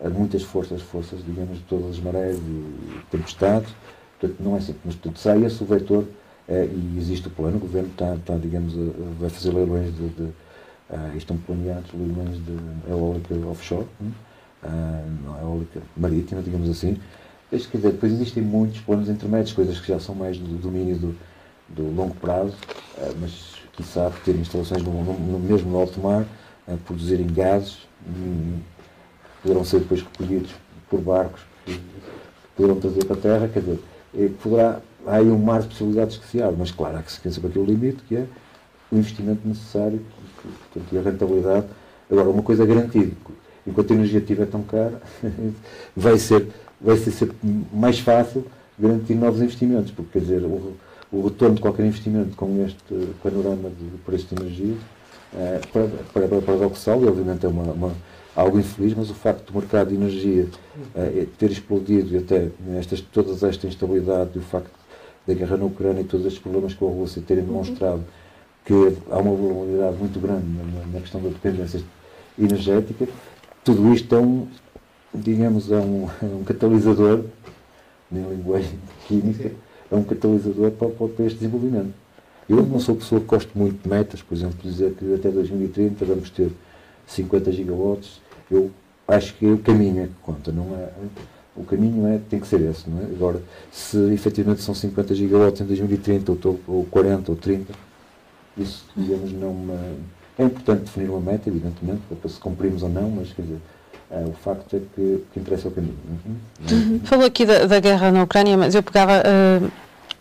[0.00, 3.70] a, a, muitas forças, forças, digamos, de todas as marés e tempestades.
[4.18, 6.04] Portanto, não é simples, mas portanto, sai esse o vetor
[6.48, 10.08] é, e existe o plano, o governo está, está digamos, a, vai fazer leilões de,
[10.08, 14.66] de uh, estão planeados leilões de eólica offshore, uh,
[15.24, 16.98] não, eólica marítima, digamos assim.
[17.50, 21.16] Quer dizer, depois existem muitos planos intermédios, coisas que já são mais do domínio do,
[21.68, 22.54] do longo prazo,
[22.96, 26.24] uh, mas quiçá ter instalações no, no, mesmo no alto mar,
[26.68, 28.62] a produzirem gases, que
[29.42, 30.52] poderão ser depois recolhidos
[30.88, 31.80] por barcos que,
[32.56, 33.80] poderão trazer para a terra, quer dizer,
[34.42, 37.32] poderá há aí um mar de possibilidades que se abre, mas claro, há que se
[37.32, 38.26] sempre aquele limite que é
[38.90, 40.00] o investimento necessário
[40.92, 41.66] e a rentabilidade.
[42.10, 43.12] Agora, uma coisa garantida,
[43.66, 45.00] enquanto a energia estiver tão cara,
[45.96, 46.48] vai ser,
[46.80, 47.36] vai ser sempre
[47.72, 48.44] mais fácil
[48.78, 50.74] garantir novos investimentos, porque quer dizer, o,
[51.12, 54.74] o retorno de qualquer investimento com este panorama de preço de energia
[55.34, 57.92] é, para, para, para paradoxal, e obviamente é uma, uma,
[58.34, 60.48] algo infeliz, mas o facto do mercado de energia
[60.94, 64.70] é, ter explodido e até estas, toda esta instabilidade e o facto
[65.26, 68.02] da guerra na Ucrânia e todos estes problemas com a Rússia terem demonstrado
[68.64, 68.74] que
[69.10, 71.80] há uma vulnerabilidade muito grande na, na questão da dependência
[72.38, 73.06] energética,
[73.64, 74.46] tudo isto é um,
[75.14, 77.24] digamos, é um, é um catalisador,
[78.12, 79.52] em linguagem química,
[79.90, 81.92] é um catalisador para, para este desenvolvimento.
[82.48, 86.04] Eu não sou pessoa que gosto muito de metas, por exemplo, dizer que até 2030
[86.04, 86.50] vamos ter
[87.06, 88.20] 50 gigawatts,
[88.50, 88.70] eu
[89.06, 90.90] acho que é o caminho é que conta, não é
[91.56, 93.04] o caminho é, tem que ser esse, não é?
[93.04, 97.72] Agora, se efetivamente são 50 gigawatts em 2030, ou, ou 40 ou 30,
[98.56, 99.74] isso, digamos, não me...
[100.38, 103.58] É importante definir uma meta, evidentemente, para se cumprirmos ou não, mas, quer dizer,
[104.10, 105.98] é, o facto é que, o que interessa é o caminho.
[106.08, 106.36] Uhum.
[106.70, 107.00] Uhum.
[107.04, 109.22] Falou aqui da, da, guerra na Ucrânia, mas eu pegava...
[109.22, 109.70] Uh,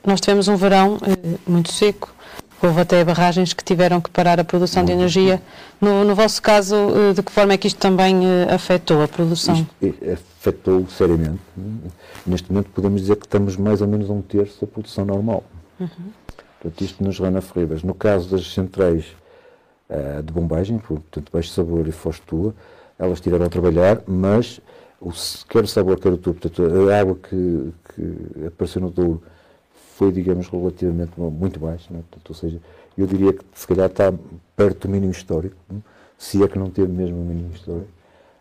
[0.06, 2.14] nós tivemos um verão uh, muito seco,
[2.62, 5.42] Houve até barragens que tiveram que parar a produção de energia.
[5.80, 6.76] No, no vosso caso,
[7.16, 8.22] de que forma é que isto também
[8.54, 9.66] afetou a produção?
[9.82, 11.40] Isto afetou seriamente.
[12.28, 15.44] Neste momento podemos dizer que estamos mais ou menos a um terço da produção normal.
[15.80, 16.12] Uhum.
[16.60, 17.82] Portanto, isto nos Rana Ferreibas.
[17.82, 19.06] No caso das centrais
[19.90, 21.94] uh, de bombagem, portanto, Baixo Sabor e
[22.26, 22.54] Tua,
[23.00, 24.60] elas estiveram a trabalhar, mas
[25.00, 25.12] o,
[25.48, 29.24] quer o sabor, quer o tubo, portanto, a água que, que apareceu no Douro
[29.96, 31.98] foi, digamos, relativamente muito baixo, é?
[31.98, 32.62] Portanto, ou seja,
[32.98, 34.14] eu diria que se calhar está
[34.56, 35.56] perto do mínimo histórico,
[36.18, 37.88] se é que não teve mesmo o mínimo histórico.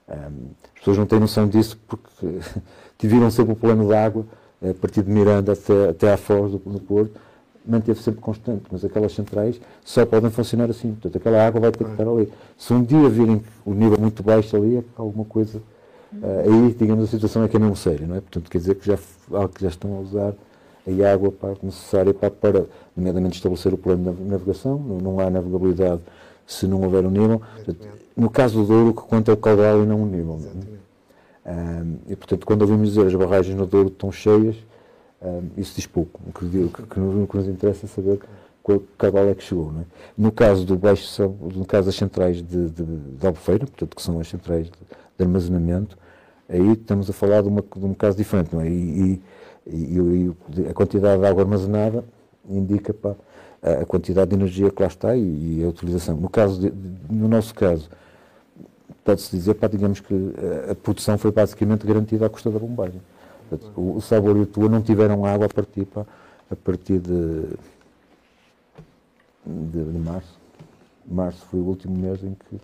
[0.08, 2.40] as pessoas não têm noção disso porque
[2.98, 4.26] tiveram sempre o plano de água,
[4.60, 7.12] a partir de Miranda até, até à Foz do, do Porto,
[7.68, 10.92] manteve sempre constante, mas aquelas centrais só podem funcionar assim.
[10.92, 12.32] Portanto, aquela água vai ter que estar ali.
[12.56, 15.58] Se um dia virem o nível muito baixo ali, é alguma coisa.
[16.12, 18.20] Uh, aí, digamos, a situação é que é mesmo séria, não é?
[18.20, 20.34] Portanto, quer dizer que já, que já estão a usar
[20.86, 24.78] a água para, necessária para, para, nomeadamente, estabelecer o plano de navegação.
[24.78, 26.00] Não, não há navegabilidade
[26.46, 27.42] se não houver um nível.
[27.56, 30.40] Portanto, no caso do Douro, o que conta é o caudal e não o nível.
[31.46, 34.56] Um, e, portanto, quando ouvimos dizer as barragens no Douro estão cheias,
[35.56, 36.20] isso diz pouco.
[36.26, 38.20] O que, que, que, nos, que nos interessa é saber
[38.62, 39.72] qual caudal é que chegou.
[39.80, 39.84] É?
[40.16, 44.20] No caso do baixo, no caso das centrais de, de, de Albufeira, portanto, que são
[44.20, 45.96] as centrais de, de, armazenamento,
[46.48, 48.68] aí estamos a falar de, uma, de um caso diferente, não é?
[48.68, 49.22] E,
[49.66, 52.04] e, e, a quantidade de água armazenada
[52.48, 52.94] indica
[53.62, 56.16] a quantidade de energia que lá está e, a utilização.
[56.16, 56.72] No, caso de,
[57.10, 57.88] no nosso caso,
[59.04, 60.14] pode-se dizer, pá, digamos que
[60.70, 63.00] a produção foi basicamente garantida à custa da bombagem.
[63.76, 66.04] O, Sabor e o Tua não tiveram água a partir, pá,
[66.50, 67.42] a partir de,
[69.44, 70.38] de, de, março.
[71.06, 72.60] Março foi o último mês em que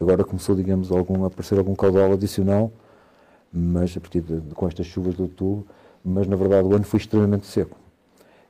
[0.00, 2.70] agora começou, digamos, algum, a aparecer algum caudal adicional,
[3.52, 5.66] mas a partir de, com estas chuvas de outubro,
[6.04, 7.76] mas na verdade o ano foi extremamente seco.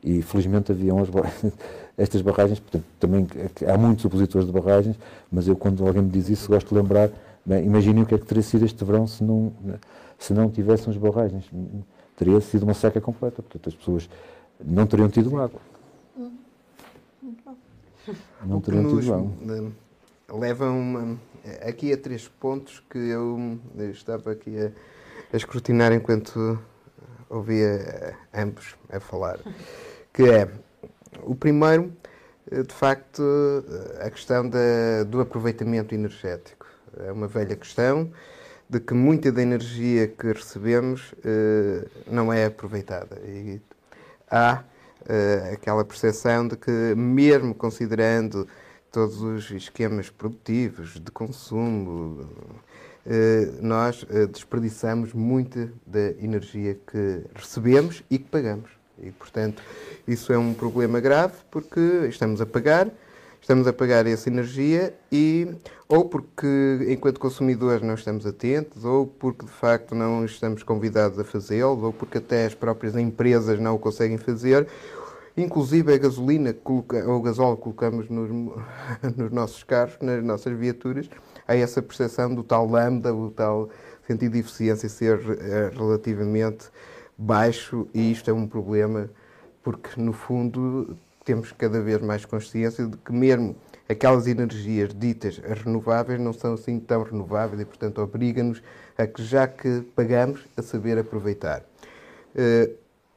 [0.05, 1.09] E felizmente haviam as,
[1.97, 3.27] estas barragens, portanto, também
[3.67, 4.97] há muitos opositores de barragens,
[5.33, 7.11] mas eu quando alguém me diz isso gosto de lembrar
[7.57, 9.53] imaginem o que é que teria sido este verão se não,
[10.19, 11.49] se não tivessem as barragens.
[12.17, 13.41] Teria sido uma seca completa.
[13.43, 14.11] Portanto, as pessoas
[14.63, 15.61] não teriam tido água.
[18.45, 19.73] Não teriam tido água.
[20.31, 21.19] Levam
[21.67, 23.59] aqui a três pontos que eu
[23.93, 24.73] estava aqui a,
[25.33, 26.59] a escrutinar enquanto
[27.31, 29.39] ouvia ambos a falar.
[30.13, 30.51] Que é,
[31.23, 31.93] o primeiro,
[32.51, 33.23] de facto,
[34.01, 38.11] a questão da, do aproveitamento energético é uma velha questão
[38.69, 43.19] de que muita da energia que recebemos uh, não é aproveitada.
[43.27, 43.61] E
[44.31, 44.63] há
[45.03, 48.47] uh, aquela percepção de que, mesmo considerando
[48.93, 52.29] todos os esquemas produtivos de consumo,
[53.07, 58.71] uh, nós desperdiçamos muita da energia que recebemos e que pagamos.
[59.01, 59.63] E, portanto,
[60.07, 62.91] isso é um problema grave porque estamos a pagar
[63.41, 65.49] estamos a pagar essa energia e
[65.89, 71.25] ou porque enquanto consumidores não estamos atentos, ou porque de facto não estamos convidados a
[71.25, 74.69] fazê-lo, ou porque até as próprias empresas não o conseguem fazer.
[75.37, 76.85] Inclusive a gasolina ou
[77.17, 78.29] o gasóleo que colocamos nos,
[79.17, 81.09] nos nossos carros, nas nossas viaturas,
[81.47, 83.71] há essa percepção do tal lambda, o tal
[84.07, 86.67] sentido de eficiência ser eh, relativamente
[87.17, 89.11] baixo e isto é um problema
[89.63, 93.55] porque no fundo temos cada vez mais consciência de que mesmo
[93.89, 98.63] aquelas energias ditas renováveis não são assim tão renováveis e, portanto, obriga-nos
[98.97, 101.65] a que, já que pagamos, a saber aproveitar.
[102.35, 102.71] Eh,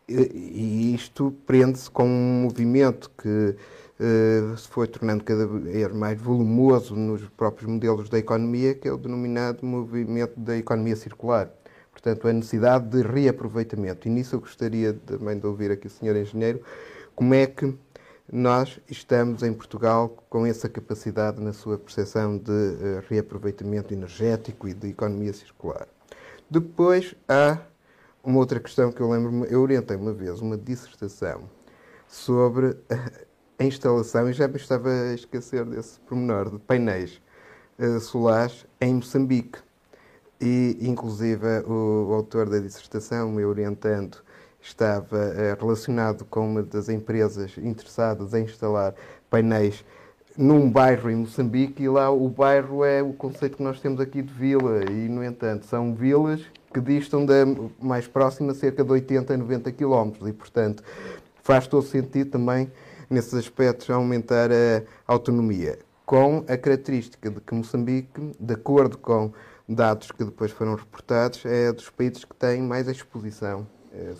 [0.07, 3.55] e isto prende-se com um movimento que
[3.99, 8.91] eh, se foi tornando cada vez mais volumoso nos próprios modelos da economia, que é
[8.91, 11.49] o denominado movimento da economia circular.
[11.91, 14.07] Portanto, a necessidade de reaproveitamento.
[14.07, 16.15] E nisso eu gostaria também de ouvir aqui o Sr.
[16.15, 16.61] Engenheiro
[17.15, 17.73] como é que
[18.31, 24.73] nós estamos em Portugal com essa capacidade na sua percepção de uh, reaproveitamento energético e
[24.73, 25.85] de economia circular.
[26.49, 27.57] Depois há
[28.23, 31.49] uma outra questão que eu lembro-me, eu orientei uma vez uma dissertação
[32.07, 32.77] sobre
[33.59, 37.21] a instalação, e já me estava a esquecer desse pormenor, de painéis
[37.77, 39.59] uh, solares em Moçambique.
[40.39, 44.17] E, inclusive, o autor da dissertação, me orientando,
[44.61, 48.93] estava eh, relacionado com uma das empresas interessadas em instalar
[49.29, 49.83] painéis
[50.37, 54.21] num bairro em Moçambique e lá o bairro é o conceito que nós temos aqui
[54.21, 54.83] de vila.
[54.89, 56.41] E, no entanto, são vilas
[56.73, 57.45] que distam da
[57.79, 60.29] mais próxima cerca de 80 a 90 quilómetros.
[60.29, 60.83] E, portanto,
[61.43, 62.71] faz todo sentido também,
[63.09, 65.79] nesses aspectos, aumentar a autonomia.
[66.05, 69.31] Com a característica de que Moçambique, de acordo com
[69.67, 73.67] dados que depois foram reportados, é dos países que têm mais exposição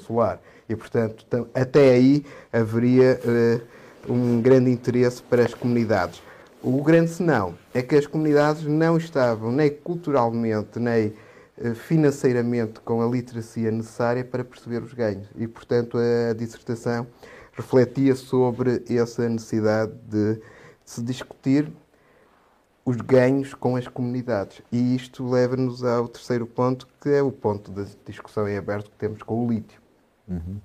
[0.06, 0.42] solar.
[0.68, 6.22] E, portanto, até aí haveria uh, um grande interesse para as comunidades.
[6.64, 11.08] O grande senão é que as comunidades não estavam nem culturalmente, nem
[11.58, 15.28] uh, financeiramente com a literacia necessária para perceber os ganhos.
[15.36, 17.08] E, portanto, a, dissertação
[17.54, 20.42] refletia sobre essa necessidade de, de
[20.86, 21.72] se discutir
[22.84, 24.62] os ganhos com as comunidades.
[24.72, 28.98] E isto leva-nos ao terceiro ponto, que é o ponto da discussão em aberto que
[28.98, 29.82] temos com o lítio.
[30.28, 30.58] Uhum.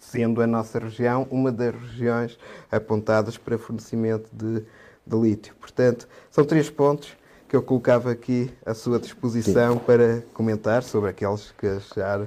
[0.00, 2.38] sendo a nossa região uma das regiões
[2.72, 4.64] apontadas para fornecimento de,
[5.06, 5.54] de lítio.
[5.60, 7.16] Portanto, são três pontos
[7.48, 9.84] que eu colocava aqui à sua disposição Sim.
[9.84, 12.26] para comentar sobre aqueles que achar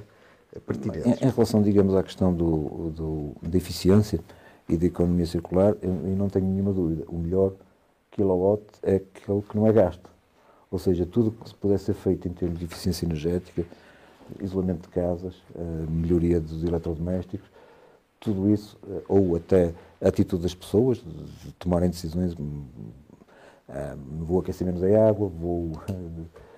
[0.66, 1.22] pertinentes.
[1.22, 4.20] Em, em relação, digamos, à questão do, do, da eficiência
[4.70, 7.04] e da economia circular, eu, eu não tenho nenhuma dúvida.
[7.08, 7.54] O melhor
[8.12, 10.10] kilowatt é aquele que não é gasto.
[10.70, 13.66] Ou seja, tudo que se pudesse ser feito em termos de eficiência energética,
[14.40, 17.50] isolamento de casas, eh, melhoria dos eletrodomésticos,
[18.20, 22.64] tudo isso, eh, ou até a atitude das pessoas de tomarem decisões, hum,
[23.70, 25.72] hum, vou aquecer menos a água, vou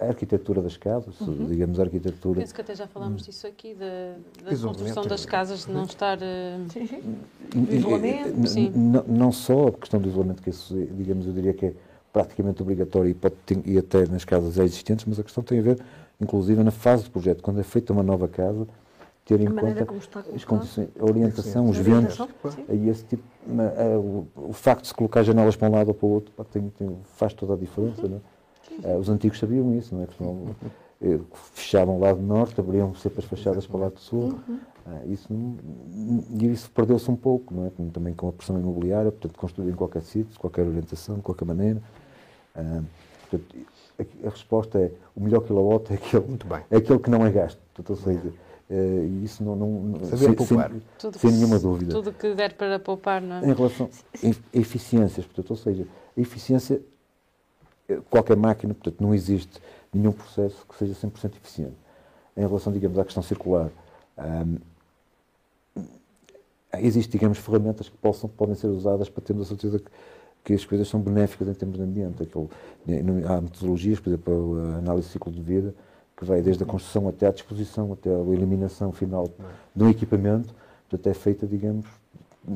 [0.00, 1.46] a arquitetura das casas, uhum.
[1.46, 2.40] digamos a arquitetura.
[2.40, 6.18] Penso que até já falámos disso aqui, da, da construção das casas, de não estar.
[6.18, 7.74] Uh...
[7.74, 8.46] Isolamento.
[8.46, 8.70] Sim.
[8.70, 11.74] Não, não só a questão do isolamento, que isso, digamos, eu diria que é
[12.12, 15.62] praticamente obrigatório e, pode e até nas casas já existentes, mas a questão tem a
[15.62, 15.80] ver,
[16.20, 18.68] inclusive, na fase do projeto, quando é feita uma nova casa,
[19.24, 19.86] ter em conta
[20.34, 22.18] as condições, a orientação, os ventos,
[22.68, 26.06] e esse tipo, o, o, facto de se colocar janelas para um lado ou para
[26.06, 28.20] o outro tem, tem, faz toda a diferença, não é?
[28.84, 30.06] Uh, os antigos sabiam isso, não é?
[30.06, 30.24] Porque
[31.02, 31.18] eh,
[31.54, 34.38] fechavam o lado norte, abriam sempre as fachadas para o lado sul.
[34.86, 35.28] Uh, isso,
[36.40, 37.70] e isso perdeu-se um pouco, não é?
[37.92, 41.82] Também com a pressão imobiliária, portanto, construir em qualquer sítio, qualquer orientação, de qualquer maneira.
[42.54, 42.84] Uh,
[43.28, 43.56] portanto,
[43.98, 46.60] a, a, resposta é o melhor kilowatt é aquele, Muito bem.
[46.70, 47.58] É aquele que não é gasto.
[47.74, 48.32] Portanto, ou seja,
[48.70, 50.72] Uh, e isso não, não, sem, poupar.
[50.96, 51.92] Sem, sem nenhuma dúvida.
[51.92, 53.50] Tudo que der para poupar, não é?
[53.50, 56.80] Em relação a eficiências, portanto, ou seja, a eficiência
[58.10, 59.60] qualquer máquina, portanto, não existe
[59.92, 61.76] nenhum processo que seja 100% eficiente.
[62.36, 63.70] Em relação, digamos, à questão circular,
[64.18, 64.58] hum,
[66.78, 69.90] existem, digamos, ferramentas que possam, podem ser usadas para termos a certeza que,
[70.44, 72.22] que as coisas são benéficas em termos de ambiente.
[72.22, 72.50] Aquilo,
[73.28, 75.74] há metodologias, por exemplo, a análise de ciclo de vida,
[76.16, 79.28] que vai desde a construção até à disposição, até a eliminação final
[79.74, 80.54] de um equipamento,
[80.88, 81.86] portanto, é feita, digamos,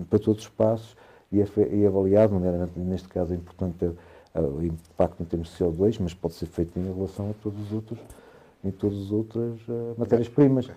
[0.08, 0.96] para todos os passos
[1.30, 2.38] e é, e é avaliado,
[2.76, 3.92] neste caso é importante ter
[4.40, 7.72] o impacto em termos de CO2, mas pode ser feito em relação a todos os
[7.72, 7.98] outros,
[8.64, 10.68] em todas as outras uh, matérias-primas,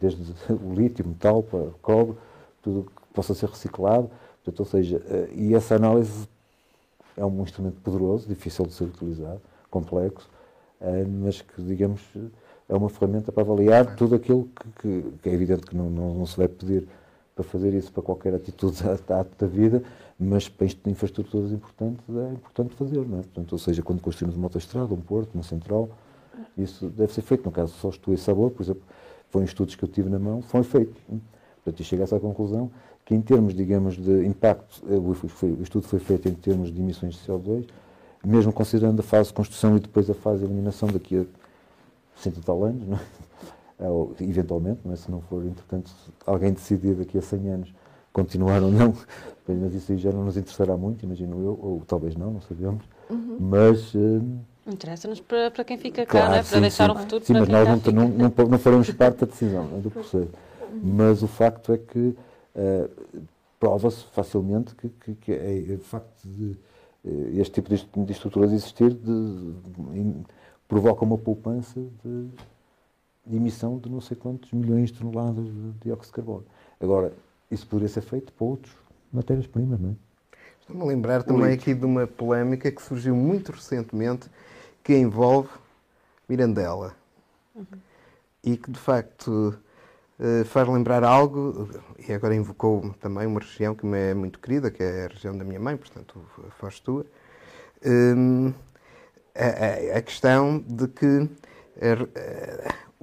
[0.00, 2.16] desde o lítio, metal, para cobre,
[2.62, 4.10] tudo que possa ser reciclado.
[4.42, 6.28] Portanto, ou seja, uh, e essa análise
[7.16, 10.28] é um instrumento poderoso, difícil de ser utilizado, complexo,
[10.80, 12.00] uh, mas que, digamos,
[12.68, 16.14] é uma ferramenta para avaliar tudo aquilo que, que, que é evidente que não, não,
[16.14, 16.88] não se deve pedir
[17.34, 19.82] para fazer isso para qualquer atitude da, da vida,
[20.18, 23.22] mas para infraestruturas importantes é importante fazer, não é?
[23.22, 25.88] Portanto, ou seja, quando construímos uma autoestrada, um porto, uma central,
[26.56, 27.44] isso deve ser feito.
[27.44, 28.82] No caso só estou e sabor, por exemplo,
[29.30, 30.94] foram estudos que eu tive na mão, foi feito.
[31.64, 32.70] Portanto, e chega a essa conclusão
[33.04, 37.14] que em termos, digamos, de impacto, eh, o estudo foi feito em termos de emissões
[37.14, 37.66] de CO2,
[38.24, 41.24] mesmo considerando a fase de construção e depois a fase de eliminação daqui a
[42.16, 43.00] cento e tal anos, não é?
[43.90, 44.96] Ou, eventualmente, não é?
[44.96, 45.90] se não for, entretanto,
[46.24, 47.74] alguém decidir daqui a 100 anos
[48.12, 48.94] continuar ou não,
[49.46, 52.84] mas isso aí já não nos interessará muito, imagino eu, ou talvez não, não sabemos,
[53.10, 53.36] uhum.
[53.38, 53.94] mas...
[53.94, 56.36] Uh, Interessa-nos para, para quem fica cá, claro, é?
[56.36, 56.96] para sim, deixar sim.
[56.96, 59.80] um futuro sim, para mas nós não, não, não, não, faremos parte da decisão, é
[59.80, 60.30] do processo.
[60.82, 62.90] Mas o facto é que uh,
[63.60, 66.56] prova-se facilmente que, que, que é, é, o facto de
[67.04, 70.14] uh, este tipo de, de estruturas existir de, de,
[70.66, 72.28] provoca uma poupança de,
[73.26, 76.44] de emissão de não sei quantos milhões de toneladas de dióxido de carbono.
[76.80, 77.12] Agora,
[77.50, 78.74] isso poderia ser feito para outros
[79.14, 79.94] matérias-primas, não é?
[80.60, 84.30] Estou-me a lembrar também aqui de uma polémica que surgiu muito recentemente
[84.82, 85.50] que envolve
[86.28, 86.94] Mirandela
[87.54, 87.66] uhum.
[88.42, 89.58] e que de facto
[90.18, 94.70] eh, faz lembrar algo, e agora invocou também uma região que me é muito querida,
[94.70, 96.24] que é a região da minha mãe, portanto,
[96.58, 97.04] Foz tua,
[99.34, 101.28] a, a, questão de que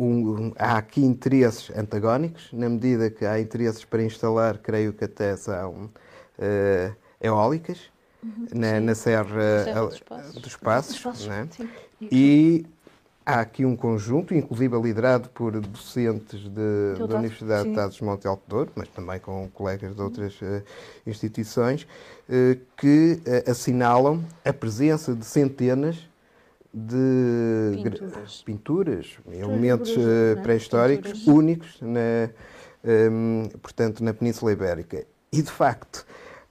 [0.01, 5.05] eh, um, há aqui interesses antagónicos, na medida que há interesses para instalar, creio que
[5.05, 5.89] até são
[6.39, 7.79] uh, eólicas,
[8.23, 11.47] uhum, na, na, Serra, Serra dos Passos, dos Passos né?
[12.01, 12.65] e
[13.25, 17.69] há aqui um conjunto, inclusive liderado por docentes de, da Universidade sim.
[17.69, 20.63] de Estados Monte Alto Douro, mas também com colegas de outras uh,
[21.05, 26.10] instituições, uh, que assinalam a presença de centenas
[26.73, 31.27] de pinturas, pinturas elementos uh, pré-históricos pinturas.
[31.27, 32.29] únicos na,
[32.83, 35.05] um, portanto, na Península Ibérica.
[35.31, 36.05] E, de facto,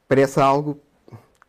[0.07, 0.79] parece algo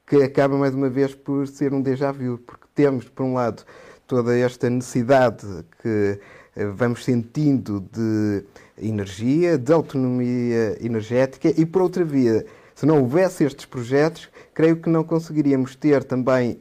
[0.08, 3.64] que acaba mais uma vez por ser um déjà vu, porque temos, por um lado,
[4.08, 5.46] toda esta necessidade
[5.82, 6.20] que
[6.56, 8.46] uh, vamos sentindo de
[8.78, 14.90] energia, de autonomia energética, e, por outra via, se não houvesse estes projetos, creio que
[14.90, 16.60] não conseguiríamos ter também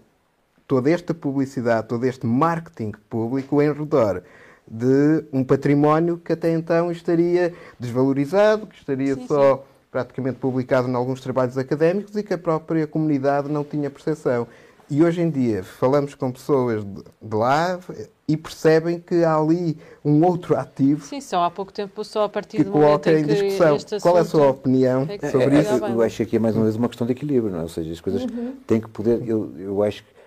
[0.71, 4.23] toda esta publicidade, todo este marketing público em redor
[4.65, 9.63] de um património que até então estaria desvalorizado, que estaria Sim, só sim.
[9.91, 14.47] praticamente publicado em alguns trabalhos académicos e que a própria comunidade não tinha percepção.
[14.89, 17.81] E hoje em dia falamos com pessoas de lá
[18.29, 22.29] e percebem que há ali um outro ativo Sim, só há pouco tempo, só a
[22.29, 23.75] partir que do momento coloca em em que discussão.
[23.75, 25.85] este Qual é a sua opinião é que É, sobre é, isso?
[25.85, 27.63] Eu acho que aqui é mais uma vez uma questão de equilíbrio, não é?
[27.63, 28.55] Ou seja, as coisas Uhum.
[28.69, 29.21] têm que poder.
[29.27, 30.20] Eu, eu acho que,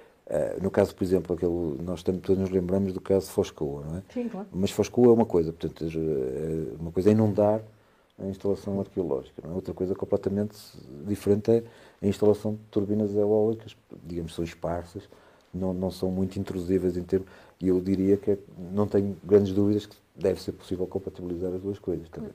[0.62, 3.98] no caso, por exemplo, aquele, nós estamos, todos nos lembramos do caso de Foscoa, não
[3.98, 4.04] é?
[4.14, 4.48] Sim, claro.
[4.52, 7.62] Mas Foscoa é uma coisa, portanto, eh, uma coisa é inundar
[8.18, 9.56] a instalação arqueológica, não é?
[9.56, 10.56] outra coisa completamente
[11.08, 11.64] diferente é
[12.02, 15.04] a instalação de turbinas eólicas, digamos, são esparsas,
[15.54, 17.28] não, não são muito intrusivas em termos,
[17.60, 18.38] e eu diria que é-
[18.72, 22.32] não tenho grandes dúvidas que deve ser possível compatibilizar as duas coisas também.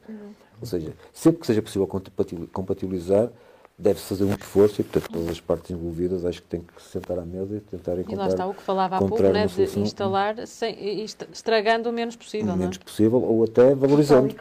[0.61, 3.31] Ou seja, sempre que seja possível compati- compatibilizar,
[3.79, 6.89] deve-se fazer um esforço e, portanto, todas as partes envolvidas acho que têm que se
[6.91, 9.47] sentar à mesa e tentar E encontrar lá está o que falava há pouco, né,
[9.47, 12.47] de instalar sem, est- estragando o menos possível.
[12.47, 12.59] o não é?
[12.59, 14.35] menos possível ou até valorizando.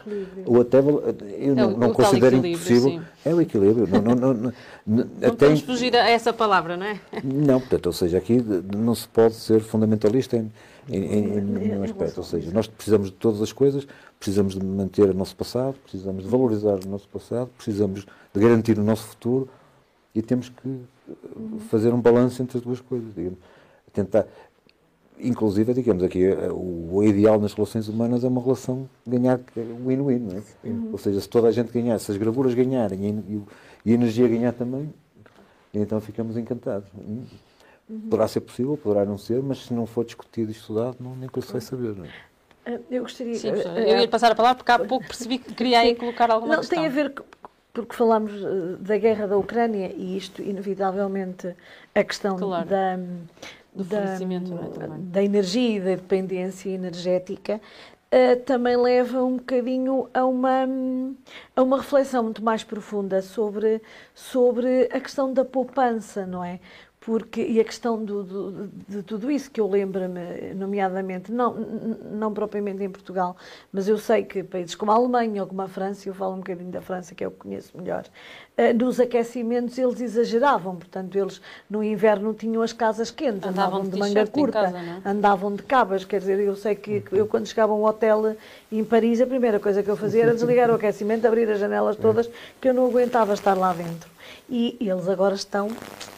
[0.44, 2.90] Ou até, eu É não, o- não considero impossível.
[2.90, 3.00] sim.
[3.24, 3.86] É o equilíbrio.
[3.86, 4.52] Não, não, não, não,
[4.86, 6.98] Não até podemos fugir a essa palavra, não é?
[7.22, 8.42] não, portanto, ou seja, aqui
[8.76, 10.50] não se pode ser fundamentalista em,
[10.88, 12.18] nenhum aspecto.
[12.18, 13.86] Ou seja, nós precisamos de todas as coisas,
[14.18, 18.78] precisamos de manter o nosso passado, precisamos de valorizar o nosso passado, precisamos de garantir
[18.78, 19.48] o nosso futuro
[20.14, 21.12] e temos que eh,
[21.68, 23.38] fazer um balanço entre as duas coisas, digamos.
[23.92, 24.26] Tentar,
[25.18, 30.28] inclusive, digamos aqui, eh, o, ideal nas relações humanas é uma relação ganhar é win-win,
[30.36, 30.70] é?
[30.90, 33.42] Ou seja, se toda a gente ganhar, se as gravuras ganharem e, e
[33.84, 34.92] e a energia ganhar também,
[35.72, 36.88] então ficamos encantados.
[37.90, 38.00] Hum?
[38.10, 41.28] Poderá ser possível, poderá não ser, mas se não for discutido e estudado, não, nem
[41.28, 41.94] que se vai saber.
[41.96, 42.08] Não é?
[42.66, 43.34] Ah, Eu gostaria.
[43.34, 45.94] Sim, ah, ah, eu ia passar a palavra porque há pouco percebi que queria aí
[45.94, 46.78] colocar alguma Não, questão.
[46.78, 47.14] tem a ver
[47.72, 48.32] porque falámos
[48.80, 51.54] da guerra da Ucrânia e isto, inevitavelmente,
[51.94, 52.68] a questão Claro.
[52.68, 52.96] da,
[53.72, 54.64] Do da, fornecimento, não
[54.96, 57.60] é, da energia e da dependência energética
[58.10, 60.66] eh, também leva um bocadinho a uma,
[61.54, 63.80] a uma reflexão muito mais profunda sobre,
[64.14, 66.58] sobre a questão da poupança, não é?
[67.08, 72.34] Porque, e a questão do, do- de tudo isso que eu lembro-me, nomeadamente, não, não
[72.34, 73.34] propriamente em Portugal,
[73.72, 76.38] mas eu sei que países como a Alemanha ou como a França, eu falo um
[76.40, 78.04] bocadinho da França, que é o que conheço melhor,
[78.58, 81.40] eh, nos aquecimentos eles exageravam, portanto, eles
[81.70, 85.08] no inverno tinham as casas quentes, Andavam andavam de de manga curta, casa, é?
[85.08, 88.36] andavam de cabas, quer dizer, eu sei que eu quando chegava a um hotel
[88.70, 91.96] em Paris, a primeira coisa que eu fazia era desligar o aquecimento, abrir as janelas
[92.04, 92.28] todas,
[92.60, 94.10] que eu não aguentava estar lá dentro.
[94.48, 95.68] E eles agora estão,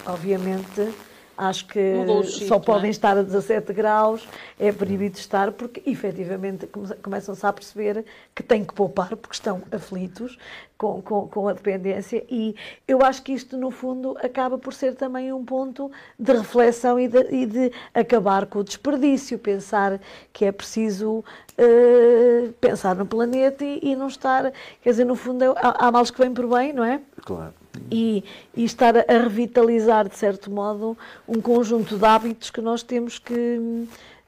[0.07, 0.89] obviamente,
[1.37, 2.61] acho que chip, só é?
[2.61, 4.29] podem estar a 17 graus,
[4.59, 8.05] é proibido estar, porque efetivamente come- começam-se a perceber
[8.35, 10.39] que têm que poupar, porque estão aflitos
[10.77, 12.23] com, com, com a dependência.
[12.31, 12.55] E
[12.87, 17.09] eu acho que isto, no fundo, acaba por ser também um ponto de reflexão e
[17.09, 19.99] de, e de acabar com o desperdício, pensar
[20.33, 21.25] que é preciso
[21.57, 24.53] eh, pensar no planeta e, e não estar.
[24.83, 27.01] Quer dizer, no fundo, é- há, há males que vêm por bem, não é?
[27.25, 27.55] Claro.
[27.91, 28.25] E,
[28.57, 30.97] e estar a revitalizar, de certo modo,
[31.29, 33.87] um conjunto de hábitos que nós temos que,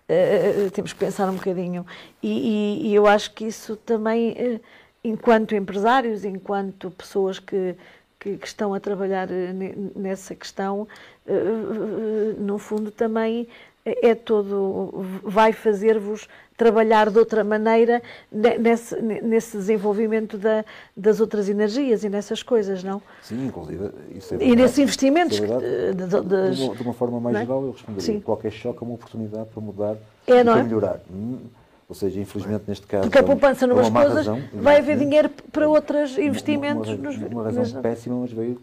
[0.09, 1.85] eh, temos que pensar um bocadinho.
[2.23, 2.29] E,
[2.85, 4.61] e- e eu acho que isso também, eh,
[5.05, 7.75] enquanto empresários, enquanto pessoas que,
[8.21, 10.87] que, que estão a trabalhar ne- nessa questão,
[11.27, 13.49] eh, no fundo também
[13.85, 20.65] é todo, vai fazer-vos trabalhar de outra maneira ne- nesse, nesse desenvolvimento da,
[20.97, 23.03] das outras energias e nessas coisas, não?
[23.23, 23.91] Sim, inclusive.
[24.15, 27.19] Isso é E nesses investimentos é que, de- de- das- de, uma, de uma forma
[27.19, 27.41] mais é?
[27.41, 28.07] geral, eu responderia.
[28.15, 28.21] Sim.
[28.21, 29.97] Qualquer choque é uma oportunidade para mudar
[30.29, 30.63] É, e para é?
[30.63, 31.01] melhorar.
[31.13, 31.39] Hum,
[31.89, 33.03] Ou seja, infelizmente neste caso.
[33.05, 35.05] porque a é uma- poupança é numas uma coisas razão, vai haver evidentemente.
[35.09, 36.89] dinheiro para outros Uma- investimentos.
[36.91, 38.61] Uma, nos- uma razão nas- péssima, mas veio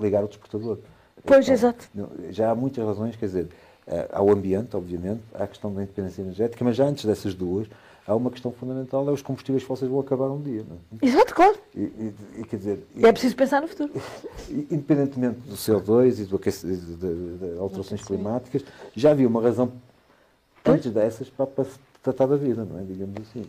[0.00, 0.78] ligar o despertador.
[1.26, 1.84] Pois, Então, exato.
[2.30, 3.48] Já há muitas razões, quer dizer,
[3.90, 7.66] eh, há o ambiente, obviamente, a questão da independência energética, mas já antes dessas duas,
[8.06, 10.64] há uma questão fundamental, é os combustíveis fósseis vão acabar um dia.
[11.02, 11.06] É?
[11.06, 11.56] Exato, claro.
[11.74, 13.92] E, e- e, quer dizer, E é preciso pensar no futuro.
[14.48, 18.64] Independentemente do CO2 e do aquece- de, de- de alterações climáticas,
[18.94, 19.72] já havia uma razão
[20.64, 22.82] antes dessas para, para se tratar da vida, não é?
[22.82, 23.44] Digamos assim.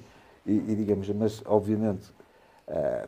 [0.45, 2.07] E, digamos, mas obviamente
[2.67, 3.07] ah,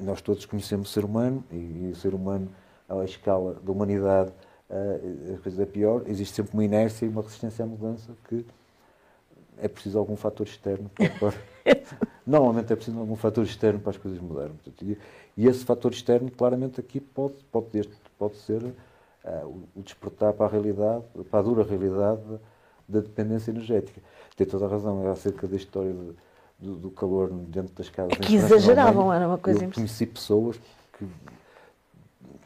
[0.00, 2.48] nós todos conhecemos o ser humano e, o ser humano
[2.88, 4.30] à escala da humanidade
[5.34, 8.44] a coisa é pior, existe sempre uma inércia e uma resistência à mudança que
[9.58, 11.34] é preciso algum fator externo para,
[12.26, 14.52] normalmente é preciso algum fator externo para as coisas mudarem.
[15.36, 18.62] E, esse fator externo, claramente, aqui pode, pode, pode ser
[19.24, 22.22] ah, o, despertar para a realidade, para a dura realidade
[22.88, 24.00] da, dependência energética.
[24.36, 26.14] Tem toda a razão, é acerca da história de-
[26.58, 28.12] do, do calor dentro das casas.
[28.12, 30.58] É que exageravam, era uma coisa Eu conheci pessoas
[30.96, 31.06] que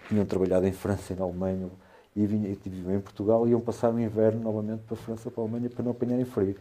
[0.08, 1.68] tinham trabalhado em França e na Alemanha
[2.16, 2.50] e, vinham,
[2.96, 5.84] em Portugal e iam passar o inverno novamente para a França, para a Alemanha, para
[5.84, 6.56] não apanharem frio.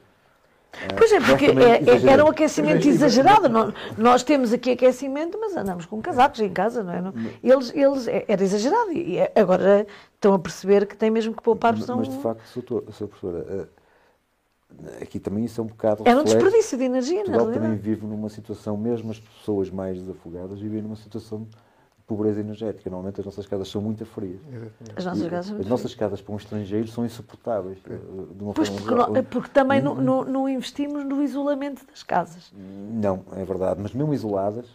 [0.97, 3.47] Pois é, porque é- é- era um aquecimento exagerado.
[3.47, 7.01] Nós, nós temos aqui aquecimento, mas andamos com casacos em casa, não é?
[7.01, 11.41] Não- Eles, eles, é- era exagerado e agora estão a perceber que têm mesmo que
[11.41, 13.07] poupar, senão mas, de facto, Sra.
[13.07, 13.69] Professora,
[14.89, 17.77] eh, aqui também isso é um bocado era um desperdício de energia, na Portugal também
[17.77, 21.47] vive numa situação, mesmo as pessoas mais desafogadas vivem numa situação
[22.07, 22.89] pobreza energética.
[22.89, 24.39] Normalmente as nossas casas são muito frias.
[24.95, 27.77] As nossas E casas as nossas casas para um estrangeiro são insuportáveis.
[27.89, 27.97] eh,
[28.33, 29.13] De uma Pois, forma porque, geral.
[29.13, 32.51] nó- porque também não, não- não investimos no isolamento das casas.
[32.53, 34.65] Não, é verdade, mas mesmo isoladas,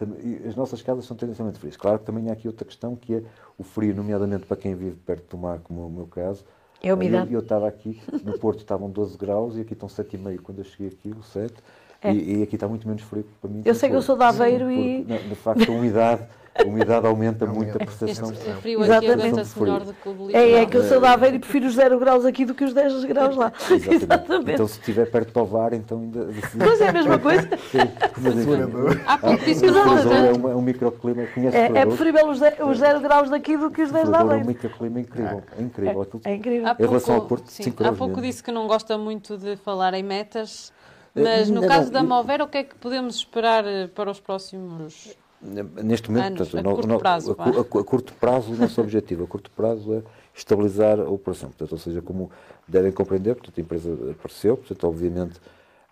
[0.00, 1.76] eh, as nossas casas são tendencialmente frias.
[1.76, 3.22] Claro que também há aqui outra questão que é
[3.58, 6.44] o frio, nomeadamente para quem vive perto do mar, como é o meu caso.
[6.82, 7.32] É umidade.
[7.32, 10.64] Eu, eu estava aqui, no Porto estavam 12 graus e aqui estão 7,5 quando eu
[10.64, 11.54] cheguei aqui, o 7.
[12.02, 12.12] É.
[12.12, 13.62] E, e aqui está muito menos frio para mim.
[13.64, 16.22] Eu sei que eu sou de Aveiro Porque, e- na- De facto, a umidade,
[16.58, 18.32] a umidade aumenta muito a percepção.
[18.32, 19.20] Este frio aqui Exatamente.
[19.22, 20.66] aguenta-se melhor do que o É, é litoral.
[20.66, 23.04] que eu sou de Aveiro e prefiro os 0 graus aqui do que os 10
[23.04, 23.52] graus lá.
[23.70, 24.50] Exatamente.
[24.52, 26.26] Então, se estiver perto do VAR, então ainda.
[26.56, 27.42] Mas é a mesma coisa.
[27.70, 27.78] Sim,
[28.20, 29.00] mas enfim.
[29.06, 30.08] Há pouco disse que O é, gosta.
[30.36, 33.70] uma- é um microclima, conhece É, é preferível os 0 os zero graus daqui do
[33.70, 34.46] que os 10 de Fredor é um Aveiro.
[34.48, 35.42] microclima incrível.
[35.56, 36.02] É incrível.
[36.02, 36.68] Aquilo- É incrível.
[36.78, 39.94] Em relação ao Porto, sim, cinco há pouco disse que não gosta muito de falar
[39.94, 40.72] em metas,
[41.14, 44.10] mas no não, caso não, da Movera, o que é que podemos esperar eh, para
[44.10, 45.16] os próximos?
[45.42, 48.80] Neste momento, Anos, portanto, a curto no- prazo, a, a a curto prazo, o nosso
[48.80, 50.02] objetivo a curto prazo é
[50.34, 51.48] estabilizar a operação.
[51.48, 52.30] Portanto, ou seja, como
[52.66, 55.40] devem compreender, portanto, a empresa apareceu, portanto, obviamente,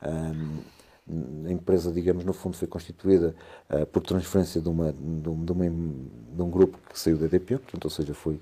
[0.07, 0.59] hum,
[1.47, 3.35] a empresa, digamos, no fundo foi constituída
[3.69, 7.27] ah, por transferência de, uma, de, um, de, uma de um grupo que saiu da
[7.27, 8.41] EDP, portanto, ou seja, foi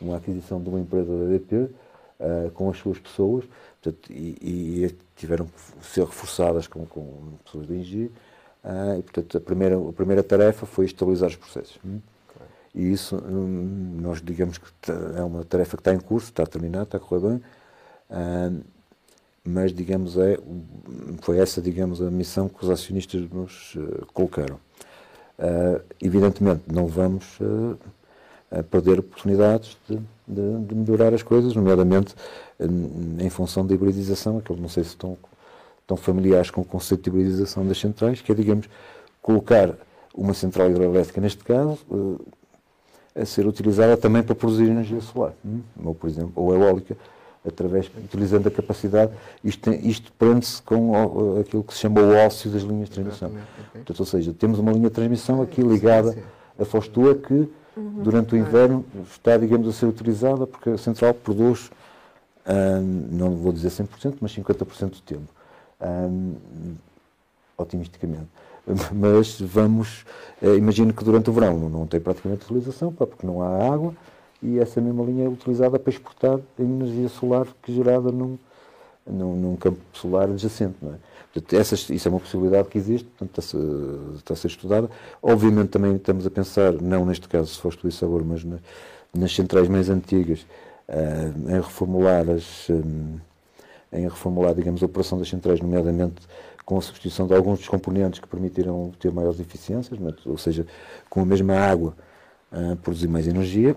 [0.00, 1.70] uma aquisição de uma empresa da EDP
[2.20, 3.44] ah, com as suas pessoas,
[3.80, 8.10] portanto, e, e tiveram que ser reforçadas com, com pessoas da Engie,
[8.62, 11.78] ah, e, portanto, a primeira, a primeira tarefa foi estabilizar os processos.
[11.84, 12.00] hum.
[12.74, 14.66] E isso, hum, nós digamos que
[15.16, 17.42] é uma tarefa que está em curso, está terminada, está a correr bem,
[18.10, 18.50] ah,
[19.44, 20.38] mas, digamos, é,
[21.22, 24.60] foi essa, digamos, a missão que os acionistas nos eh, colocaram.
[25.38, 27.76] Ah, evidentemente, não vamos eh,
[28.50, 29.96] a perder oportunidades de,
[30.26, 32.14] de- de melhorar as coisas, nomeadamente
[32.58, 35.16] em, em função da hibridização, aqueles não sei se estão,
[35.82, 38.68] estão familiares com o conceito de hibridização das centrais, que é, digamos,
[39.22, 39.74] colocar
[40.14, 41.78] uma central hidroelétrica, neste caso,
[43.14, 46.96] eh, a ser utilizada também para produzir energia solar, hum, ou, por exemplo, ou eólica,
[47.46, 49.12] através, utilizando a capacidade,
[49.44, 53.30] isto, tem- isto prende-se com aquilo que se chama o ócio das linhas de transmissão.
[53.72, 56.16] Portanto, ou seja, temos uma linha de transmissão aqui ligada
[56.58, 61.70] a Fostua que, durante o inverno, está, digamos, a ser utilizada porque a central produz,
[62.48, 65.28] hum, não vou dizer 100%, mas 50% do tempo.
[65.80, 66.34] Hum,
[67.56, 68.28] otimisticamente.
[68.94, 70.04] Mas vamos,
[70.42, 73.94] eh, imagino que durante o verão não- tem praticamente utilização, porque não há água,
[74.42, 78.38] e essa mesma linha é utilizada para exportar a energia solar que é gerada num,
[79.06, 80.76] num, num campo solar adjacente.
[80.80, 80.96] Não é?
[81.52, 83.58] Essas, isso é uma possibilidade que existe, portanto, está,
[84.16, 84.90] está a ser estudada.
[85.22, 88.58] Obviamente também estamos a pensar, não neste caso se foste o sabor, mas na-
[89.14, 90.44] nas centrais mais antigas,
[90.88, 93.18] ah, em reformular as, hum,
[93.92, 96.22] em reformular, digamos, a operação das centrais, nomeadamente
[96.64, 100.28] com a substituição de alguns dos componentes que permitiram ter maiores eficiências, é?
[100.28, 100.66] ou seja,
[101.08, 101.94] com a mesma água
[102.52, 103.76] ah, produzir mais energia,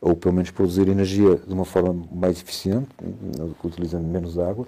[0.00, 2.88] ou pelo menos produzir energia de uma forma mais eficiente,
[3.64, 4.66] utilizando menos água.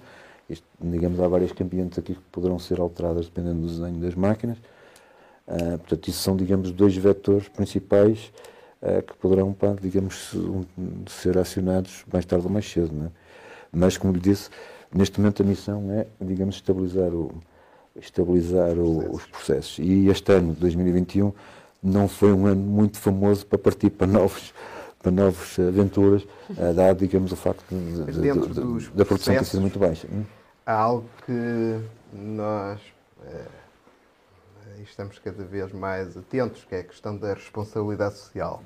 [0.81, 4.59] Digamos, há várias cambiantes aqui que poderão ser alteradas dependendo do desenho das máquinas.
[5.47, 8.33] Ah, portanto, isso são, digamos, dois vetores principais
[8.83, 10.65] ah, que poderão, pá, digamos, um,
[11.09, 12.91] ser acionados mais tarde ou mais cedo.
[12.93, 13.11] Não é?
[13.73, 14.49] Mas, como lhe disse,
[14.95, 17.33] neste momento a missão é, digamos, estabilizar, o,
[17.97, 19.79] estabilizar o- os processos.
[19.79, 21.33] E este ano, 2021,
[21.83, 24.53] não foi um ano muito famoso para partir para novos
[25.03, 26.27] para novas aventuras,
[26.59, 28.39] ah, dado, digamos, o facto de- de- de-
[28.99, 30.07] da produção ter sido muito baixa.
[30.71, 31.81] Há algo que
[32.13, 32.81] nós
[33.25, 33.45] eh,
[34.85, 38.63] estamos cada vez mais atentos, que é a questão da responsabilidade social.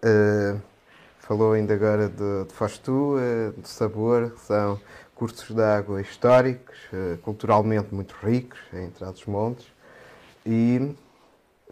[0.00, 0.56] Eh,
[1.18, 4.80] falou ainda agora de, de Fostu, eh, de Sabor, que são
[5.16, 6.76] cursos de água históricos,
[7.22, 9.66] culturalmente muito ricos, em Trás-os-Montes,
[10.46, 10.94] e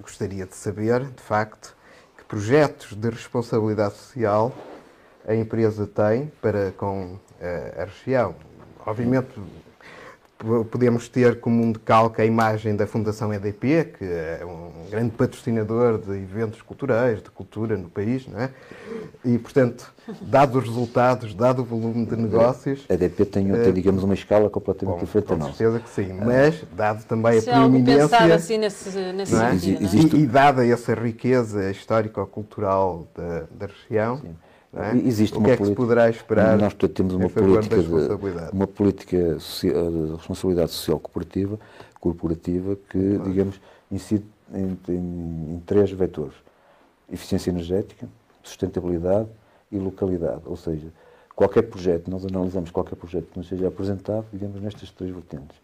[0.00, 1.76] gostaria de saber, de facto,
[2.18, 4.52] que projetos de responsabilidade social
[5.24, 7.16] a empresa tem para com
[7.78, 8.34] a região.
[8.86, 9.26] Obviamente,
[10.38, 15.10] po- podemos ter como um decalque a imagem da Fundação EDP, que é um grande
[15.10, 18.50] patrocinador de eventos culturais, de cultura no país, não é?
[19.24, 24.04] E, portanto, dado os resultados, dado o volume de negócios, A DP tem, tem, digamos,
[24.04, 25.54] uma escala completamente bom, diferente da com nossa.
[25.56, 28.34] certeza que sim, mas, dado também a Se algo pensado preeminência...
[28.36, 29.50] assim nesse, nesse Não é?
[29.52, 29.84] sentido, não é?
[29.84, 34.22] Existe- E, e dada essa riqueza histórico-cultural da, da região,
[34.76, 34.94] É?
[34.96, 36.58] Existe o que é que se poderá esperar?
[36.58, 41.58] Nós portanto, temos uma política, de, uma política de responsabilidade social cooperativa,
[41.98, 43.58] corporativa que, digamos,
[43.90, 46.34] incide em, em, em três vetores:
[47.10, 48.06] eficiência energética,
[48.42, 49.28] sustentabilidade
[49.72, 50.42] e localidade.
[50.44, 50.88] Ou seja,
[51.34, 55.56] qualquer projeto, nós analisamos qualquer projeto que nos seja apresentado, digamos, nestas três vertentes.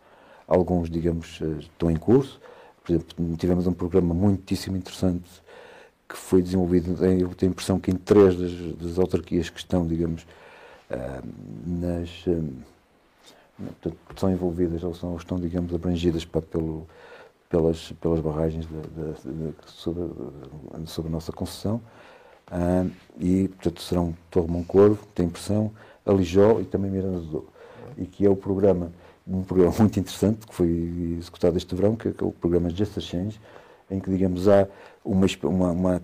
[0.49, 2.41] Alguns, digamos, eh, estão em curso.
[2.83, 5.42] Por exemplo, tivemos um programa muitíssimo interessante
[6.13, 9.87] que foi desenvolvido, eu tenho a impressão que em três das, das autarquias que estão,
[9.87, 10.27] digamos,
[10.91, 11.27] uh,
[11.67, 12.27] nas.
[12.27, 12.53] Uh,
[14.17, 16.87] são envolvidas ou são, estão, digamos, abrangidas para, pelo,
[17.49, 18.69] pelas, pelas barragens
[20.85, 21.81] sobre a nossa concessão.
[22.51, 25.71] Uh, e, portanto, serão Torre Moncorvo, tem impressão,
[26.05, 27.49] Alijó e também Miranda do Douro.
[27.97, 28.93] E que é o programa,
[29.27, 33.41] um programa muito interessante, que foi executado este verão, que é o programa Just Change,
[33.91, 34.67] em que, digamos, há
[35.05, 36.03] uma, uma, uma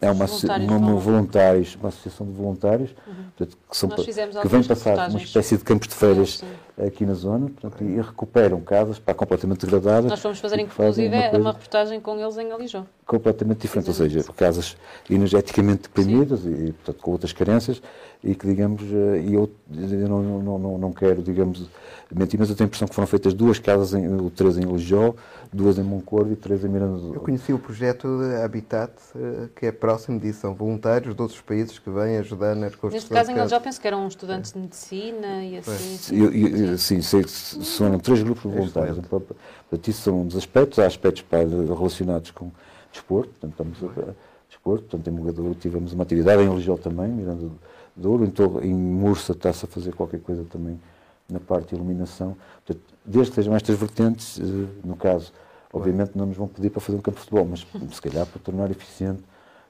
[0.00, 3.14] é uma, uma, uma, voluntários, uma associação de voluntários uhum.
[3.36, 6.44] portanto, que, são, que vem passar uma espécie de campos de férias
[6.86, 10.10] aqui na zona portanto, e recuperam casas para completamente degradadas.
[10.10, 12.84] Nós fomos fazer, inclusive, uma, uma, reportagem com eles em Alijó.
[13.06, 14.76] Completamente diferente, ou seja, casas
[15.08, 17.82] energeticamente deprimidas e, portanto, com outras carências
[18.22, 21.68] e que, digamos, eh, e eu, eu não, não, não, não quero, digamos,
[22.14, 25.14] mentir, mas eu tenho a impressão que foram feitas duas casas, em, três em Lijó,
[25.52, 28.06] duas em Moncorvo e três em Miranda do Eu conheci o projeto
[28.44, 32.66] Habitat, eh, que é próximo disso, são voluntários de outros países que vêm ajudar na
[32.66, 32.90] reconstrução.
[32.92, 36.14] Neste caso, em Lijó, penso que eram estudantes de medicina e assim.
[36.14, 38.98] Eu, eu, sim, sei, foram três grupos voluntários.
[38.98, 42.50] Portanto, isso são dos aspectos, há aspectos relacionados com
[42.92, 44.14] desporto, portanto, estamos a,
[44.48, 47.48] desporto, portanto, em Mogador tivemos uma atividade, em Lijó também, Miranda
[47.96, 48.24] de ouro.
[48.24, 50.80] Então, em Mursa está-se a fazer qualquer coisa também
[51.28, 52.36] na parte de iluminação.
[52.66, 54.42] Portanto, desde que sejam estas vertentes, eh,
[54.84, 55.32] no caso,
[55.72, 58.40] obviamente não nos vão pedir para fazer um campo de futebol, mas se calhar para
[58.40, 59.22] tornar eficiente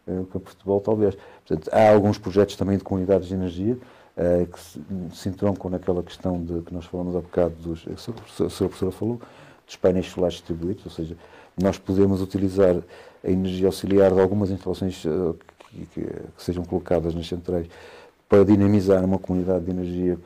[0.07, 1.16] eh, o campo de futebol, talvez.
[1.46, 3.78] Portanto, há alguns projetos também de comunidades de energia
[4.20, 4.78] eh, que se,
[5.14, 9.18] se entroncam naquela questão de que nós falamos há bocado, dos, a senhora professora falou,
[9.66, 11.16] dos painéis solares distribuídos, ou seja,
[11.58, 12.76] nós podemos utilizar
[13.24, 15.02] a energia auxiliar de algumas instalações
[15.70, 17.66] que, que, que sejam colocadas nas centrais
[18.28, 20.18] para dinamizar uma comunidade de energia.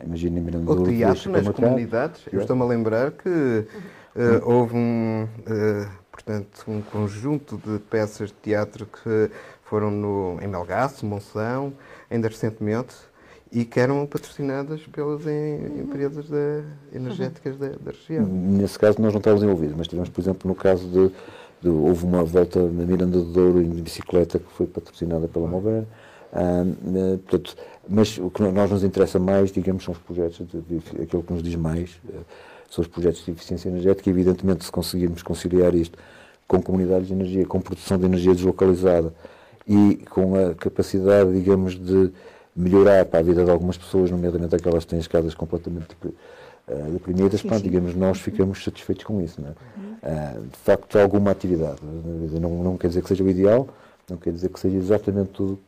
[0.00, 2.22] Imagina Miranda O teatro nas comunidades.
[2.32, 8.36] Eu estou-me a lembrar que uh, houve um, uh, portanto, um conjunto de peças de
[8.36, 9.28] teatro que
[9.64, 11.72] foram no, em Melgaço, Monção,
[12.08, 12.94] ainda recentemente,
[13.52, 18.24] e que eram patrocinadas pelas empresas de, energéticas da, da, região.
[18.24, 21.10] Nesse caso nós não estávamos envolvidos, mas tivemos, por exemplo, no caso de,
[21.60, 25.84] de houve uma volta na Miranda do Douro em bicicleta que foi patrocinada pela Mover.
[26.32, 27.56] Uh, portanto,
[27.88, 31.32] mas o que nós nos interessa mais, digamos, são os projetos, de, de, aquilo que
[31.32, 32.24] nos diz mais, uh,
[32.70, 34.08] são os projetos de eficiência energética.
[34.08, 35.98] Evidentemente, se conseguirmos conciliar isto
[36.46, 39.12] com comunidades de energia, com produção de energia deslocalizada
[39.66, 42.12] e com a capacidade, digamos, de
[42.60, 46.90] melhorar para a vida de algumas pessoas, nomeadamente aquelas que têm as casas completamente uh,
[46.92, 49.40] deprimidas, pá, digamos, nós ficamos satisfeitos com isso.
[49.40, 49.52] Não é?
[49.52, 51.80] Uh, de facto, alguma atividade.
[51.82, 53.68] Não, não quer dizer que seja o ideal,
[54.08, 55.58] não quer dizer que seja exatamente tudo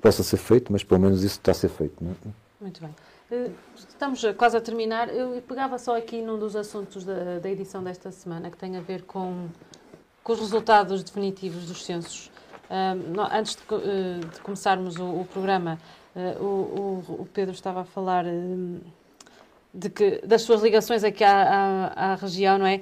[0.00, 2.02] possa ser feito, mas pelo menos isso está a ser feito.
[2.02, 2.14] Não é?
[2.60, 2.94] Muito bem.
[3.30, 5.08] Eh, estamos quase a terminar.
[5.08, 8.80] Eu pegava só aqui num dos assuntos da, da edição desta semana, que tem a
[8.80, 9.48] ver com,
[10.22, 12.30] com os resultados definitivos dos censos.
[13.32, 15.78] Antes de, de, começarmos o, o programa,
[16.16, 18.24] uh, o, o, Pedro estava a falar
[19.72, 22.80] de que, das suas ligações aqui à, à, à região, não é?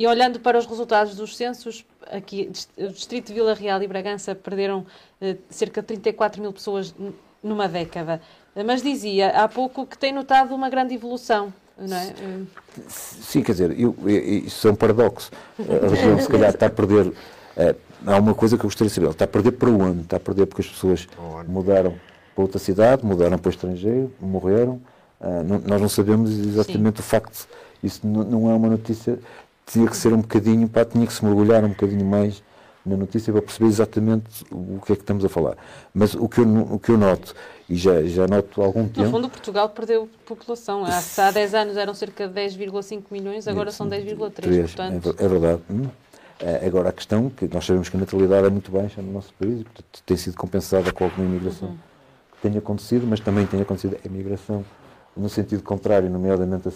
[0.00, 4.34] e olhando para os resultados dos censos, aqui o Distrito de Vila Real e Bragança
[4.34, 4.86] perderam
[5.20, 6.94] eh, cerca de 34 mil pessoas
[7.42, 8.22] numa década.
[8.64, 11.52] Mas dizia há pouco que tem notado uma grande evolução.
[11.76, 12.14] Não é?
[12.88, 14.08] Sim, quer dizer, eu, eu,
[14.46, 15.30] isso é um paradoxo.
[15.60, 17.12] A região, se calhar, está a perder.
[17.54, 17.74] É,
[18.06, 20.02] há uma coisa que eu gostaria de saber: está a perder para onde?
[20.02, 21.08] Está a perder porque as pessoas
[21.46, 21.94] mudaram
[22.34, 24.80] para outra cidade, mudaram para o estrangeiro, morreram.
[25.20, 27.00] Ah, não, nós não sabemos exatamente Sim.
[27.00, 27.48] o facto.
[27.82, 29.18] Isso não, não é uma notícia
[29.70, 32.42] tinha que ser um bocadinho, pá, tinha que se mergulhar um bocadinho mais
[32.84, 35.56] na notícia para perceber exatamente o que é que estamos a falar.
[35.94, 37.34] Mas o que eu, o que eu noto,
[37.68, 39.02] e já, já noto há algum tempo...
[39.02, 40.84] No fundo, Portugal perdeu população.
[40.84, 44.62] Há, há 10 anos eram cerca de 10,5 milhões, agora são 10,3.
[44.62, 45.14] Portanto...
[45.18, 45.62] É, é verdade.
[45.70, 45.86] Hum.
[46.42, 49.32] É, agora, a questão, que nós sabemos que a natalidade é muito baixa no nosso
[49.34, 51.78] país, e, portanto, tem sido compensada com alguma imigração uhum.
[52.32, 54.64] que tenha acontecido, mas também tem acontecido a imigração
[55.16, 56.70] no sentido contrário, nomeadamente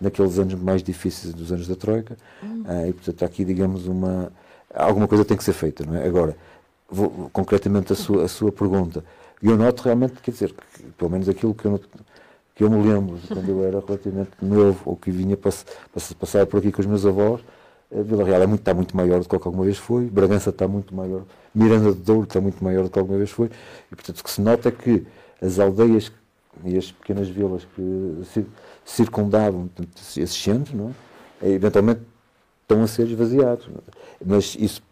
[0.00, 2.64] naqueles anos mais difíceis dos anos da Troika, hum.
[2.66, 4.30] uh, e portanto aqui, digamos, uma,
[4.74, 6.06] alguma coisa tem que ser feita, não é?
[6.06, 6.36] Agora,
[6.88, 9.02] vou, concretamente a sua, a sua pergunta,
[9.42, 11.88] eu noto realmente, quer dizer, que, pelo menos aquilo que eu, noto,
[12.54, 16.46] que eu me lembro quando eu era relativamente novo, ou que vinha pass, pass, passar
[16.46, 17.40] por aqui com os meus avós,
[17.90, 20.94] Vila Real é muito, está muito maior do que alguma vez foi, Bragança está muito
[20.94, 21.22] maior,
[21.54, 23.48] Miranda de Douro está muito maior do que alguma vez foi,
[23.90, 25.06] e portanto o que se nota é que
[25.40, 26.10] as aldeias
[26.64, 28.46] e as pequenas vilas que
[28.84, 30.94] circundavam portanto, esses centros, não
[31.42, 31.48] é?
[31.50, 32.00] eventualmente
[32.62, 33.68] estão a ser esvaziados.
[34.24, 34.82] Mas isso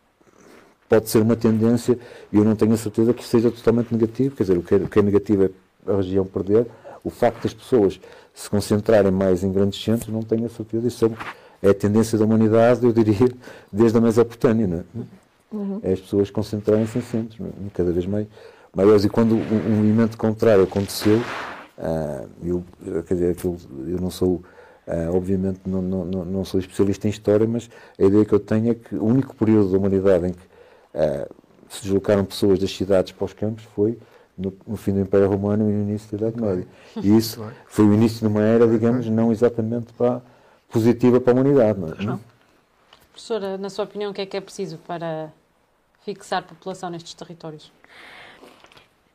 [0.88, 1.98] pode ser uma tendência
[2.32, 4.36] e eu não tenho a certeza que seja totalmente negativo.
[4.36, 6.66] Quer dizer, o que é, o que é negativo é a região perder.
[7.02, 8.00] O facto das pessoas
[8.32, 10.86] se concentrarem mais em grandes centros, não tenho a certeza.
[10.86, 11.10] Isso é
[11.70, 13.28] a tendência da humanidade, eu diria,
[13.72, 14.66] desde a Mesopotâmia.
[14.66, 14.84] Não é?
[15.52, 15.80] Uhum.
[15.84, 17.50] é as pessoas concentrarem-se em centros, é?
[17.72, 18.26] cada vez mais
[18.74, 19.04] maiores.
[19.04, 21.18] E quando um, um movimento contrário aconteceu,
[21.78, 22.64] uh, eu,
[23.02, 23.56] quer dizer, aquilo,
[23.86, 24.42] eu não sou.
[24.86, 28.70] Uh, obviamente não, não, não sou especialista em história, mas a ideia que eu tenho
[28.70, 30.42] é que o único período da humanidade em que
[30.94, 31.26] uh,
[31.70, 33.96] se deslocaram pessoas das cidades para os campos foi
[34.36, 36.66] no, no, fim do Império Romano e no início da Idade Média.
[37.02, 40.20] E isso foi o início de uma era, digamos, não exatamente para,
[40.74, 41.78] positiva para a humanidade.
[41.78, 42.02] Não, é?
[42.02, 42.20] não.
[43.12, 45.32] Professora, na sua opinião, o que é que é preciso para
[46.04, 47.70] fixar população nestes territórios?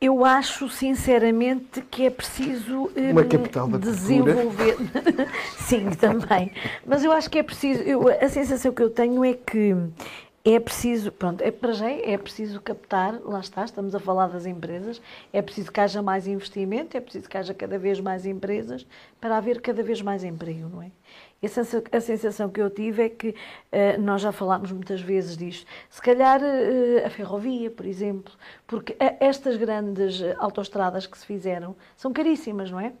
[0.00, 4.78] Eu acho, sinceramente, que é preciso Uma capital da desenvolver.
[5.60, 6.50] Sim, também.
[6.86, 7.82] Mas eu acho que é preciso.
[7.82, 9.76] Eu, a sensação que eu tenho é que
[10.42, 14.46] é preciso, pronto, é, para já é preciso captar, lá está, estamos a falar das
[14.46, 15.00] empresas,
[15.34, 18.86] é preciso que haja mais investimento, é preciso que haja cada vez mais empresas
[19.20, 20.90] para haver cada vez mais emprego, não é?
[21.42, 26.02] A sensação que eu tive é que, uh, nós já falámos muitas vezes disto, se
[26.02, 28.32] calhar uh, a ferrovia, por exemplo,
[28.66, 32.92] porque estas grandes autoestradas que se fizeram são caríssimas, não é?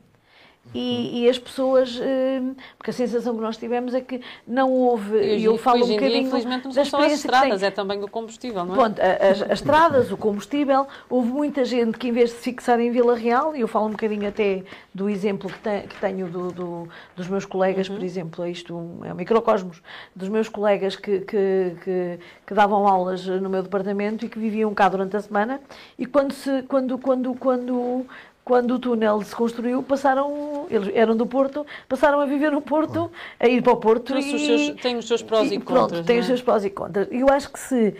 [0.72, 5.18] E, e, as pessoas, hum, porque a sensação que nós tivemos é que não houve,
[5.18, 6.10] e eu falo um bocadinho.
[6.10, 8.78] Dia, infelizmente não são as estradas, é também do combustível, não é?
[8.78, 12.78] Pronto, as, as, estradas, o combustível, houve muita gente que em vez de se fixar
[12.78, 14.62] em Vila Real, e eu falo um bocadinho até
[14.94, 17.96] do exemplo que, te, que tenho do, do, dos meus colegas, uhum.
[17.96, 18.72] por exemplo, isto
[19.04, 19.82] é um microcosmos,
[20.14, 24.72] dos meus colegas que, que, que, que, davam aulas no meu departamento e que viviam
[24.72, 25.60] cá durante a semana,
[25.98, 28.06] e quando, se, quando, quando, quando
[28.50, 33.08] quando o túnel se construiu, passaram, eles eram do Porto, passaram a viver no Porto,
[33.38, 34.18] a ir para o Porto.
[34.18, 35.92] e, os seus, tem os seus prós e, e contras.
[35.92, 36.18] Pronto, tem é?
[36.18, 37.06] os seus prós e contras.
[37.12, 37.94] Eu acho que se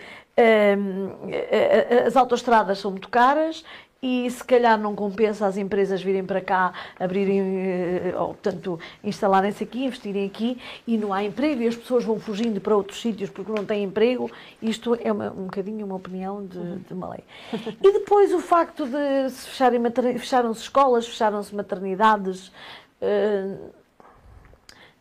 [0.77, 3.63] um, as autoestradas são muito caras
[4.03, 9.63] e se calhar não compensa as empresas virem para cá, abrirem, eh, ou portanto, instalarem-se
[9.63, 13.29] aqui, investirem aqui e não há emprego e as pessoas vão fugindo para outros sítios
[13.29, 14.31] porque não têm emprego.
[14.59, 17.23] Isto é uma, um bocadinho uma opinião de, de uma lei.
[17.53, 19.79] E depois o facto de se fecharem
[20.17, 22.47] fecharam-se escolas, fecharam-se maternidades.
[22.99, 23.69] Uh,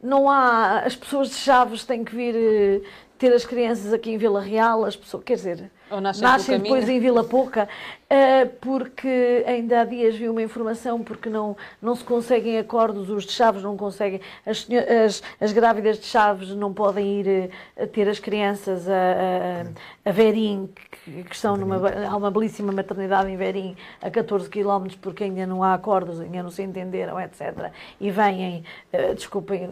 [0.03, 0.81] não há.
[0.81, 2.87] As pessoas de Chaves têm que vir uh,
[3.19, 5.25] ter as crianças aqui em Vila Real, as pessoas.
[5.25, 7.69] Quer dizer, nascem, nascem depois em Vila Pouca,
[8.11, 13.25] uh, porque ainda há dias vi uma informação porque não, não se conseguem acordos, os
[13.25, 14.67] de Chaves não conseguem, as,
[15.07, 20.13] as, as grávidas de Chaves não podem ir uh, ter as crianças a, a, a
[20.13, 20.69] Verim,
[21.05, 25.47] que, que estão numa há uma belíssima maternidade em Verim, a 14 km, porque ainda
[25.47, 27.71] não há acordos, ainda não se entenderam, etc.
[28.01, 29.71] E vêm, uh, desculpem,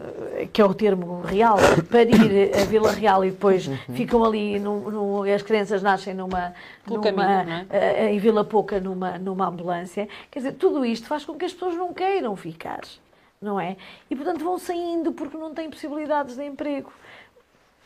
[0.51, 1.57] que é o termo real,
[1.89, 3.77] para ir a Vila Real e depois uhum.
[3.93, 6.53] ficam ali, no, no, as crianças nascem numa,
[6.87, 8.07] numa caminho, é?
[8.07, 10.07] uh, em Vila Pouca numa, numa ambulância.
[10.29, 12.81] Quer dizer, tudo isto faz com que as pessoas não queiram ficar,
[13.41, 13.77] não é?
[14.09, 16.91] E, portanto, vão saindo porque não têm possibilidades de emprego.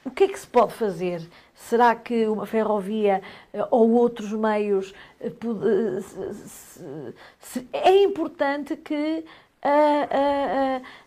[0.05, 1.21] O que é que se pode fazer?
[1.55, 3.21] Será que uma ferrovia
[3.53, 7.13] uh, ou outros meios uh,
[7.71, 9.23] é importante que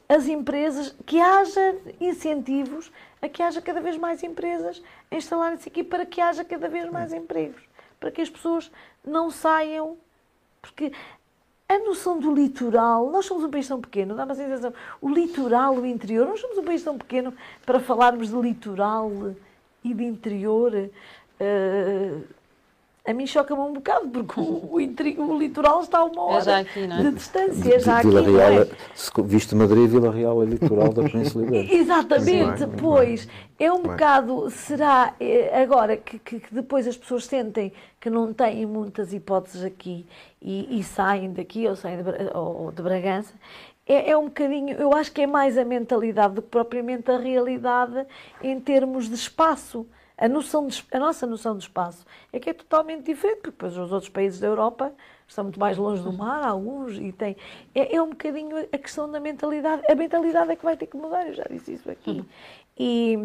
[0.09, 2.91] as empresas, que haja incentivos
[3.21, 6.91] a que haja cada vez mais empresas a instalarem-se aqui para que haja cada vez
[6.91, 7.63] mais empregos,
[7.99, 8.71] para que as pessoas
[9.05, 9.97] não saiam,
[10.61, 10.93] porque
[11.69, 15.75] a noção do litoral, nós somos um país tão pequeno, dá uma sensação, o litoral,
[15.75, 19.11] o interior, nós somos um país tão pequeno para falarmos de litoral
[19.83, 20.73] e de interior.
[21.41, 22.36] Uh,
[23.07, 26.45] a mim choca-me um bocado, porque o, o, o, litoral está a uma hora é
[26.45, 27.03] já aqui, não é?
[27.03, 27.75] de distância.
[27.75, 28.63] É já Vila aqui, Real, é?
[28.63, 31.75] é visto Madrid, Vila Real é litoral da Península Ibérica.
[31.75, 33.29] Exatamente, pois
[33.59, 38.33] é um bocado, será é, agora que, que, que, depois as pessoas sentem que não
[38.33, 40.05] têm muitas hipóteses aqui
[40.43, 43.33] e, e saem daqui ou saem de, ou de Bragança,
[43.87, 47.19] é, é, um bocadinho, eu acho que é mais a mentalidade do que propriamente a
[47.19, 48.05] realidade
[48.43, 49.87] em termos de espaço.
[50.19, 53.77] A, noção de, a nossa noção de espaço é que é totalmente diferente, porque depois
[53.77, 54.93] os outros países da Europa
[55.29, 57.37] estão muito mais longe do mar, alguns, e tem.
[57.75, 59.83] É, é um bocadinho a questão da mentalidade.
[59.91, 62.11] A mentalidade é que vai ter que mudar, eu já disse isso aqui.
[62.11, 62.25] Uhum.
[62.79, 63.19] E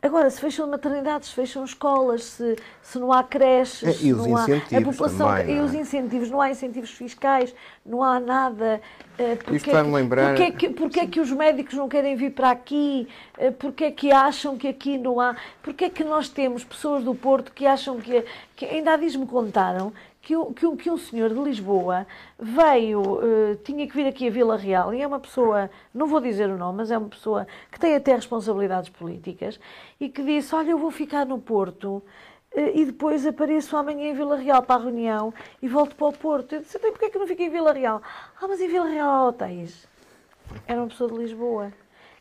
[0.00, 4.24] Agora, se fecham maternidades, se fecham escolas, se, se não há creches, É, e os
[4.24, 5.64] não há, a incentivos população também, e não é?
[5.66, 7.52] os incentivos, não há incentivos fiscais,
[7.84, 8.80] não há nada.
[9.18, 11.88] eh, porque Isto é que- lembrar- Porque é, que, porque é que os médicos não
[11.88, 13.08] querem vir para aqui?
[13.36, 15.34] Eh, Porque é que acham que aqui não há?
[15.64, 18.24] Porque é que nós temos pessoas do Porto que acham que.
[18.54, 19.92] que ainda há dias me contaram
[20.28, 22.06] que, o- que, um- que um senhor de Lisboa
[22.38, 26.20] veio, eh, tinha que vir aqui a Vila Real, e é uma pessoa, não vou
[26.20, 29.58] dizer o nome, mas é uma pessoa que tem até responsabilidades políticas,
[29.98, 32.02] e que disse: Olha, eu vou ficar no Porto.
[32.52, 36.12] eh, E depois apareço amanhã em Vila Real para a reunião e volto para o
[36.12, 36.54] Porto.
[36.54, 38.02] Eu disse, então porquê é que não fico em Vila Real?
[38.38, 39.88] Ah, mas em Vila Real há hotéis.
[40.66, 41.72] Era uma pessoa de Lisboa.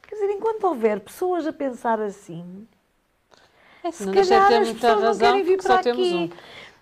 [0.08, 2.66] Quer dizer, enquanto houver pessoas a pensar assim,
[3.84, 6.14] É, se não calhar as pessoas não razão, querem vir para aqui.
[6.14, 6.30] um.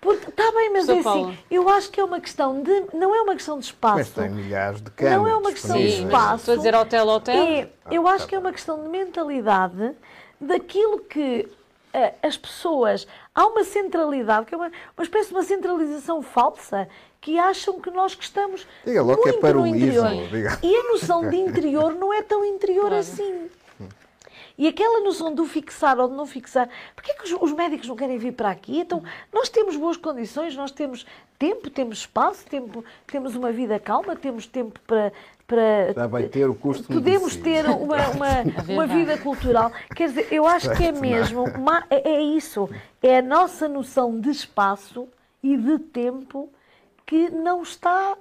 [0.00, 1.28] Porque, está bem, mas São é Paulo.
[1.30, 2.84] assim, eu acho que é uma questão de.
[2.94, 3.96] Não é uma questão de espaço.
[3.96, 5.14] Mas tem milhares de camas.
[5.14, 6.36] Não é uma questão de espaço.
[6.36, 7.44] estou a dizer hotel, hotel.
[7.46, 9.92] É, eu acho que é uma questão de mentalidade
[10.40, 11.48] daquilo que
[11.92, 13.06] eh, as pessoas.
[13.34, 16.88] Há uma centralidade, que é uma, uma espécie de uma centralização falsa,
[17.20, 20.28] que acham que nós que estamos Diga logo que é muito no paroísmo, interior.
[20.28, 20.58] diga.
[20.62, 22.96] E a noção de interior não é tão interior Claro.
[22.96, 23.48] assim.
[24.58, 27.86] E aquela noção do fixar ou de não fixar, porquê é que os, os médicos
[27.88, 28.80] não querem vir para aqui?
[28.80, 29.02] Então,
[29.32, 31.06] nós temos boas condições, nós temos
[31.38, 35.12] tempo, temos espaço, tempo, temos uma vida calma, temos tempo para.
[35.46, 38.28] para Já vai ter o custo de Podemos ter uma, uma,
[38.68, 39.70] uma vida cultural.
[39.94, 41.44] Quer dizer, eu acho que é mesmo.
[41.44, 42.68] uma- é, é isso.
[43.02, 45.06] É a nossa noção de espaço
[45.42, 46.48] e de tempo
[47.04, 48.16] que não está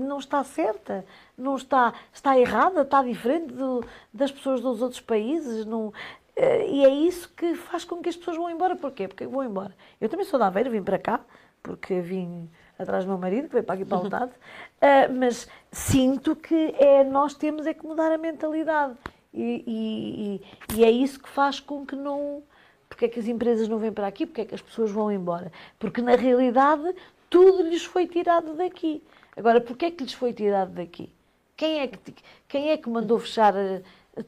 [0.00, 1.04] não está certa,
[1.36, 5.64] não está, está errada, está diferente do- das pessoas dos outros países.
[5.66, 5.92] Não,
[6.36, 8.76] eh, e é isso que faz com que as pessoas vão embora.
[8.76, 9.08] Porquê?
[9.08, 9.74] Porque vão embora.
[10.00, 11.20] Eu também sou da Aveira, vim para cá,
[11.62, 14.32] porque vim atrás do meu marido, que veio para aqui para a Altade,
[14.80, 18.94] eh, mas sinto que é, nós temos é que mudar a mentalidade.
[19.32, 20.34] E, e-
[20.76, 22.42] e- e é isso que faz com que não.
[22.88, 24.26] Porque é que as empresas não vêm para aqui?
[24.26, 25.52] Porque é que as pessoas vão embora?
[25.78, 26.92] Porque na realidade
[27.28, 29.00] tudo lhes foi tirado daqui.
[29.40, 31.10] Agora, porquê é que lhes foi tirado daqui?
[31.56, 32.14] Quem é que,
[32.46, 33.80] quem é que mandou fechar eh,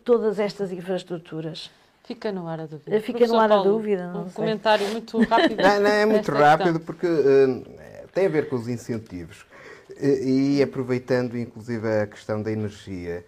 [0.03, 1.71] todas estas infraestruturas?
[2.05, 2.99] Fica no ar a dúvida.
[3.01, 4.35] Fica Professor no ar a dúvida, não Um sei.
[4.35, 5.61] comentário muito rápido.
[5.63, 6.87] Não, não, é muito rápido questão.
[6.87, 9.45] porque eh, tem a ver com os incentivos.
[10.01, 13.25] E, e aproveitando inclusive a questão da energia,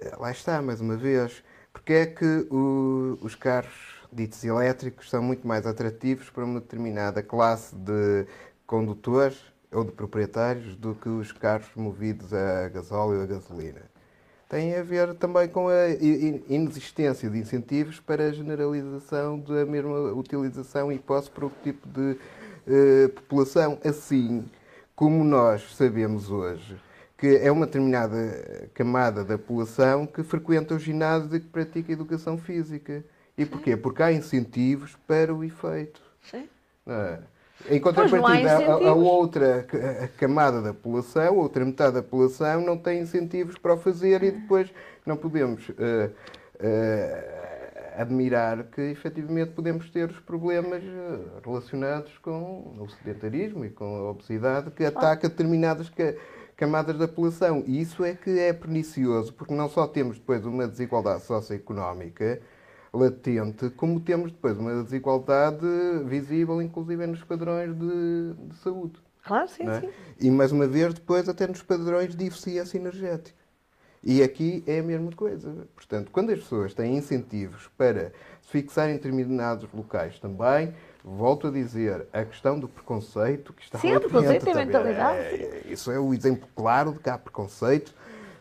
[0.00, 5.22] eh, lá está, mais uma vez, porque é que o- os carros ditos elétricos são
[5.22, 8.26] muito mais atrativos para uma determinada classe de
[8.66, 9.36] condutores
[9.72, 13.82] ou de proprietários do que os carros movidos a gasóleo ou a gasolina?
[14.48, 15.90] tem a ver também com a
[16.48, 22.16] inexistência de incentivos para a generalização da mesma utilização e posse para outro tipo de
[22.66, 23.78] eh, população.
[23.84, 24.46] Assim
[24.96, 26.80] como nós sabemos hoje
[27.18, 32.38] que é uma determinada camada da população que frequenta o ginásio e que pratica educação
[32.38, 33.04] física.
[33.36, 33.76] E porquê?
[33.76, 36.00] Porque há incentivos para o efeito.
[36.22, 36.48] Sim.
[36.86, 37.20] Não é?
[37.68, 39.66] Em contrapartida, a, a outra
[40.16, 44.30] camada da população, a outra metade da população, não tem incentivos para o fazer e
[44.30, 44.72] depois
[45.04, 46.10] não podemos eh,
[46.60, 53.84] eh, admirar que efetivamente podemos ter os problemas eh, relacionados com o sedentarismo e com
[53.84, 56.14] a obesidade que ataca determinadas ca-
[56.56, 57.64] camadas da população.
[57.66, 62.40] E isso é que é pernicioso, porque não só temos depois uma desigualdade socioeconómica,
[62.92, 65.66] latente, como temos depois uma desigualdade
[66.06, 69.00] visível, inclusive nos padrões de, de saúde.
[69.24, 69.80] Claro, sim, é?
[69.80, 69.90] sim.
[70.20, 73.36] E mais uma vez, depois, até nos padrões de eficiência energética.
[74.02, 75.66] E aqui é a mesma coisa.
[75.74, 80.72] Portanto, quando as pessoas têm incentivos para se fixarem em determinados locais também,
[81.04, 85.18] volto a dizer, a questão do preconceito que está Sim, o latente preconceito e mentalidade,
[85.18, 87.92] É, isso é o exemplo claro de que há preconceito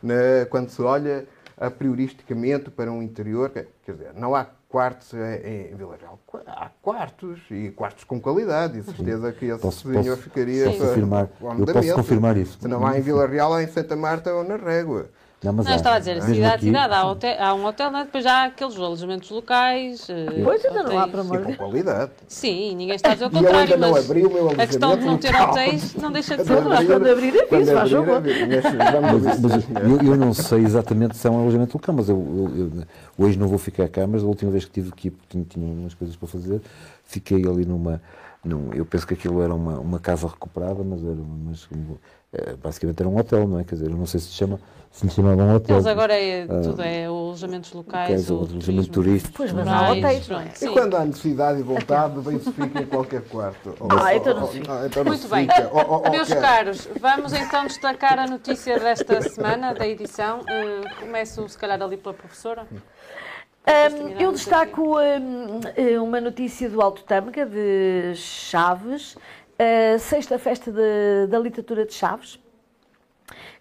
[0.01, 1.27] na- quando se olha
[1.57, 3.49] a prioristicamente para um interior.
[3.49, 6.19] Quer dizer, não há quartos em, em Vila Real.
[6.45, 8.77] Há quartos e quartos com qualidade.
[8.79, 12.57] E certeza que esse Posso- senhor posso- ficaria posso confirmar- eu posso confirmar isso.
[12.61, 15.09] Se não há em Vila Real, há em Santa Marta ou na Régua.
[15.43, 15.75] Não, mas Não, há.
[15.75, 18.05] estava a dizer, cidade, aqui- cidade, há, hotel- há um hotel, não é?
[18.05, 20.09] depois já há aqueles alojamentos locais.
[20.09, 22.11] eh, Pois, ainda não há para amor com de qualidade.
[22.27, 24.49] Sim, ninguém está a dizer o E eu contrário, ainda não mas abri o meu
[24.49, 26.85] a questão de não ter hotéis não deixa de ser verdade.
[26.87, 28.21] quando abrir, Quando faz favor.
[28.23, 33.25] mas eu, eu não sei exatamente se é um alojamento local, mas eu, eu- eu-
[33.25, 35.65] hoje não vou ficar cá, mas a última vez que estive aqui, porque tinha, tinha
[35.71, 36.61] umas coisas para fazer,
[37.03, 38.01] fiquei ali numa.
[38.43, 41.15] num- eu penso que aquilo era uma, uma casa recuperada, mas era
[41.45, 41.99] mas, como,
[42.33, 43.63] eh, basicamente era um hotel, não é?
[43.63, 44.59] Quer dizer, eu não sei se se chama
[44.97, 45.75] se lhe chamava um hotel.
[45.75, 49.33] Eles agora é, tudo é alojamentos locais, Ok, o alojamento turístico.
[49.37, 50.51] Pois, mas há hotéis, não é?
[50.59, 53.75] E quando há necessidade e vontade, bem-se fica em qualquer quarto.
[53.89, 55.47] Ah, então não se Ah, então não Muito se bem.
[55.47, 56.09] fica.
[56.09, 60.41] Meus quer- caros, vamos então destacar a notícia desta semana, da edição.
[60.47, 62.65] Eh, começo, se calhar, ali pela professora.
[62.71, 65.59] Um, eu destaco um,
[66.01, 69.17] uma notícia do Alto Tâmega, de Chaves,
[69.59, 72.39] a sexta festa de, da literatura de Chaves,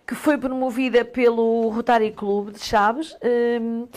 [0.07, 3.17] que foi promovida pelo Rotary Clube de Chaves
[3.61, 3.89] um,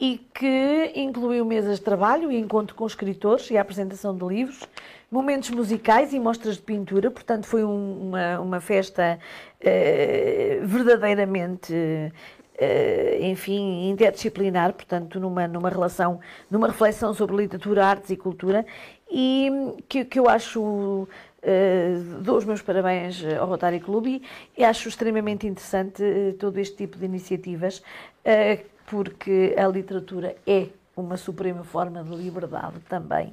[0.00, 4.68] e que incluiu mesas de trabalho e encontro com escritores e a apresentação de livros,
[5.08, 7.10] momentos musicais e mostras de pintura.
[7.10, 9.18] Portanto, foi um, uma, uma festa
[9.60, 12.12] uh, verdadeiramente
[12.52, 18.64] Uh, enfim, interdisciplinar, portanto, numa, numa relação, numa reflexão sobre literatura, artes e cultura,
[19.10, 19.50] e
[19.88, 21.08] que, que eu acho,
[21.42, 24.22] uh, dou os meus parabéns ao Rotary Clube
[24.56, 30.68] e acho extremamente interessante uh, todo este tipo de iniciativas, uh, porque a literatura é
[30.94, 33.32] uma suprema forma de liberdade também.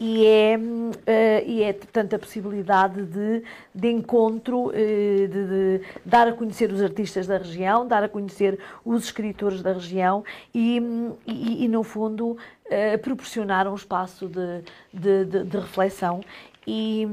[0.00, 6.32] E é, uh, e é portanto, a possibilidade de, de encontro, de, de, dar a
[6.32, 10.82] conhecer os artistas da região, dar a conhecer os escritores da região e,
[11.26, 12.36] e, e no fundo,
[13.00, 16.20] proporcionar um espaço de, de, de reflexão
[16.66, 17.06] e,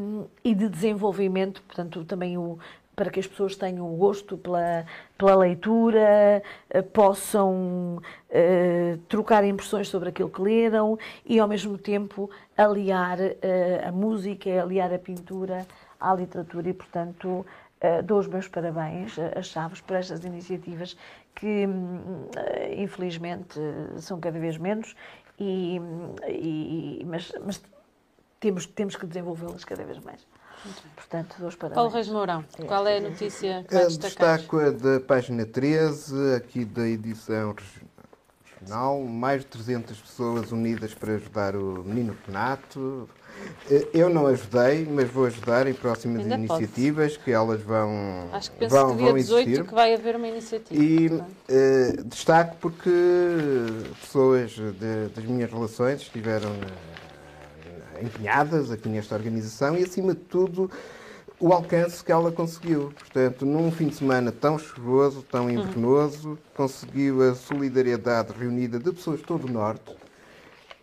[0.44, 2.58] e, de desenvolvimento, portanto, também o,
[2.96, 4.86] para que as pessoas tenham gosto pela,
[5.18, 12.30] pela leitura, eh, possam uh, trocar impressões sobre aquilo que leram e, ao mesmo tempo,
[12.56, 15.66] aliar uh, a música, aliar a pintura
[16.00, 16.70] à literatura.
[16.70, 20.96] E, portanto, uh, dou os meus parabéns às Chaves por estas iniciativas
[21.36, 21.68] que,
[22.78, 23.60] infelizmente,
[23.98, 24.96] são cada vez menos,
[25.40, 25.82] e,
[26.30, 27.60] e mas, mas
[28.44, 30.20] temos, temos que desenvolvê-las cada vez mais.
[30.96, 31.76] Portanto, dois parabéns.
[31.76, 32.64] Paulo Reis Mourão, é.
[32.66, 34.38] qual é a notícia que vai destacar?
[34.38, 37.56] Destaco a da página 13, aqui da edição
[38.62, 39.02] regional.
[39.02, 43.10] Mais de 300 pessoas unidas para ajudar o menino Renato.
[43.70, 47.24] Eh, eu não ajudei, mas vou ajudar em próximas Ainda iniciativas pode.
[47.26, 49.68] que elas vão Acho que penso vão, que dia vão 18 existir.
[49.68, 50.82] que vai haver uma iniciativa.
[50.82, 52.90] E uh, destaco porque
[54.02, 56.52] pessoas de, das minhas relações estiveram
[58.02, 60.70] empenhadas aqui nesta organização e, acima de tudo,
[61.40, 62.94] o alcance que ela conseguiu.
[62.98, 69.20] Portanto, num fim de semana tão chuvoso, tão invernoso, conseguiu a solidariedade reunida de pessoas
[69.20, 69.96] de todo o Norte.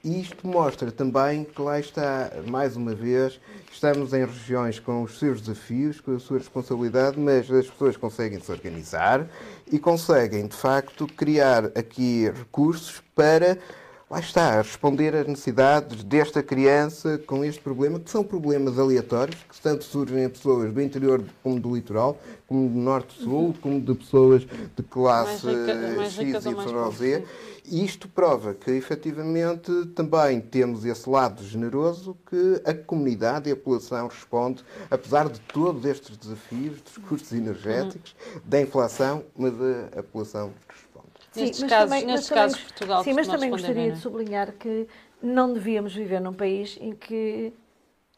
[0.02, 3.38] E isto mostra também que lá está, mais uma vez,
[3.70, 8.40] estamos em regiões com os seus desafios, com a sua responsabilidade, mas as pessoas conseguem
[8.40, 9.28] se organizar
[9.70, 13.58] e conseguem, de facto, criar aqui recursos para
[14.10, 19.38] lá está, a responder às necessidades desta criança com este problema, que são problemas aleatórios,
[19.48, 23.94] que tanto surgem em pessoas do interior como do litoral, como do norte-sul, como de
[23.94, 27.24] pessoas de classe mais rica, mais X e Y Z.
[27.64, 33.56] E isto prova que, efetivamente, também temos esse lado generoso que a comunidade e a
[33.56, 38.40] população responde, apesar de todos estes desafios dos custos energéticos, uhum.
[38.44, 40.50] da inflação, mas a, a população
[41.34, 41.56] responde.
[41.56, 43.90] Sim, nestes casos, também, nestes casos também, Portugal Sim, mas também gostaria é?
[43.90, 44.88] de sublinhar que
[45.22, 47.52] não devíamos viver num país em que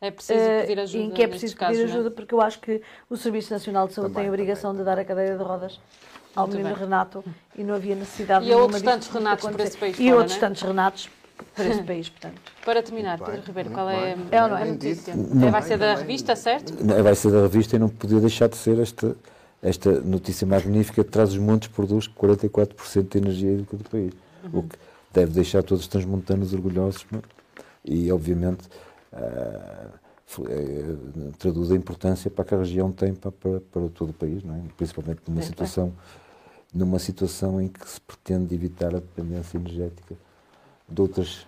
[0.01, 1.05] é preciso pedir eh, ajuda.
[1.05, 3.95] Em que é preciso pedir casos, ajuda, porque eu acho que o Serviço Nacional de
[3.95, 4.85] Saúde também, tem a obrigação também.
[4.85, 5.81] de dar a cadeira de rodas
[6.35, 6.85] ao Muito menino bem.
[6.85, 7.25] Renato
[7.57, 10.01] e não havia necessidade de E outros tantos Renatos para esse país.
[10.01, 10.41] E fora, outros é?
[10.41, 11.11] tantos Renatos
[11.55, 12.41] para esse país, portanto.
[12.65, 15.15] Para terminar, Pedro Ribeiro, qual é, é ou não é a notícia?
[15.15, 16.73] Não, vai ser da revista, certo?
[17.03, 19.17] Vai ser da revista e não podia deixar de ser esta
[19.63, 24.13] esta notícia magnífica traz os montes produz 44% de energia hídrica do país,
[24.45, 24.59] uhum.
[24.59, 24.77] o que
[25.13, 27.19] deve deixar todos os transmontanos orgulhosos é?
[27.85, 28.69] e, obviamente,
[29.13, 30.03] uh,
[31.39, 34.57] traduz a importância para que a região tem para, para, para todo o país, não
[34.57, 34.61] é?
[34.77, 35.93] principalmente numa situação,
[36.75, 40.17] numa situação em que se pretende evitar a dependência energética
[40.89, 41.47] de outras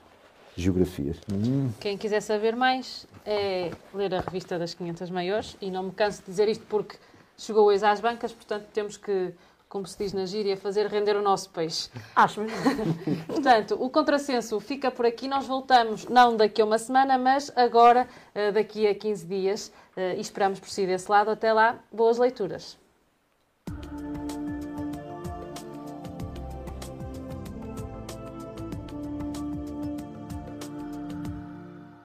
[0.56, 1.16] geografias.
[1.32, 1.70] Hum.
[1.80, 6.20] Quem quiser saber mais é ler a revista das 500 maiores e não me canso
[6.20, 6.96] de dizer isto porque
[7.36, 9.32] chegou hoje às bancas, portanto temos que,
[9.68, 11.90] como se diz na gíria, fazer render o nosso peixe.
[12.14, 12.94] Acho mesmo.
[13.26, 15.28] portanto, o contrassenso fica por aqui.
[15.28, 20.16] Nós voltamos, não daqui a uma semana, mas agora, eh, daqui a 15 dias, eh,
[20.16, 21.30] e esperamos por si desse lado.
[21.30, 22.78] Até lá, boas leituras.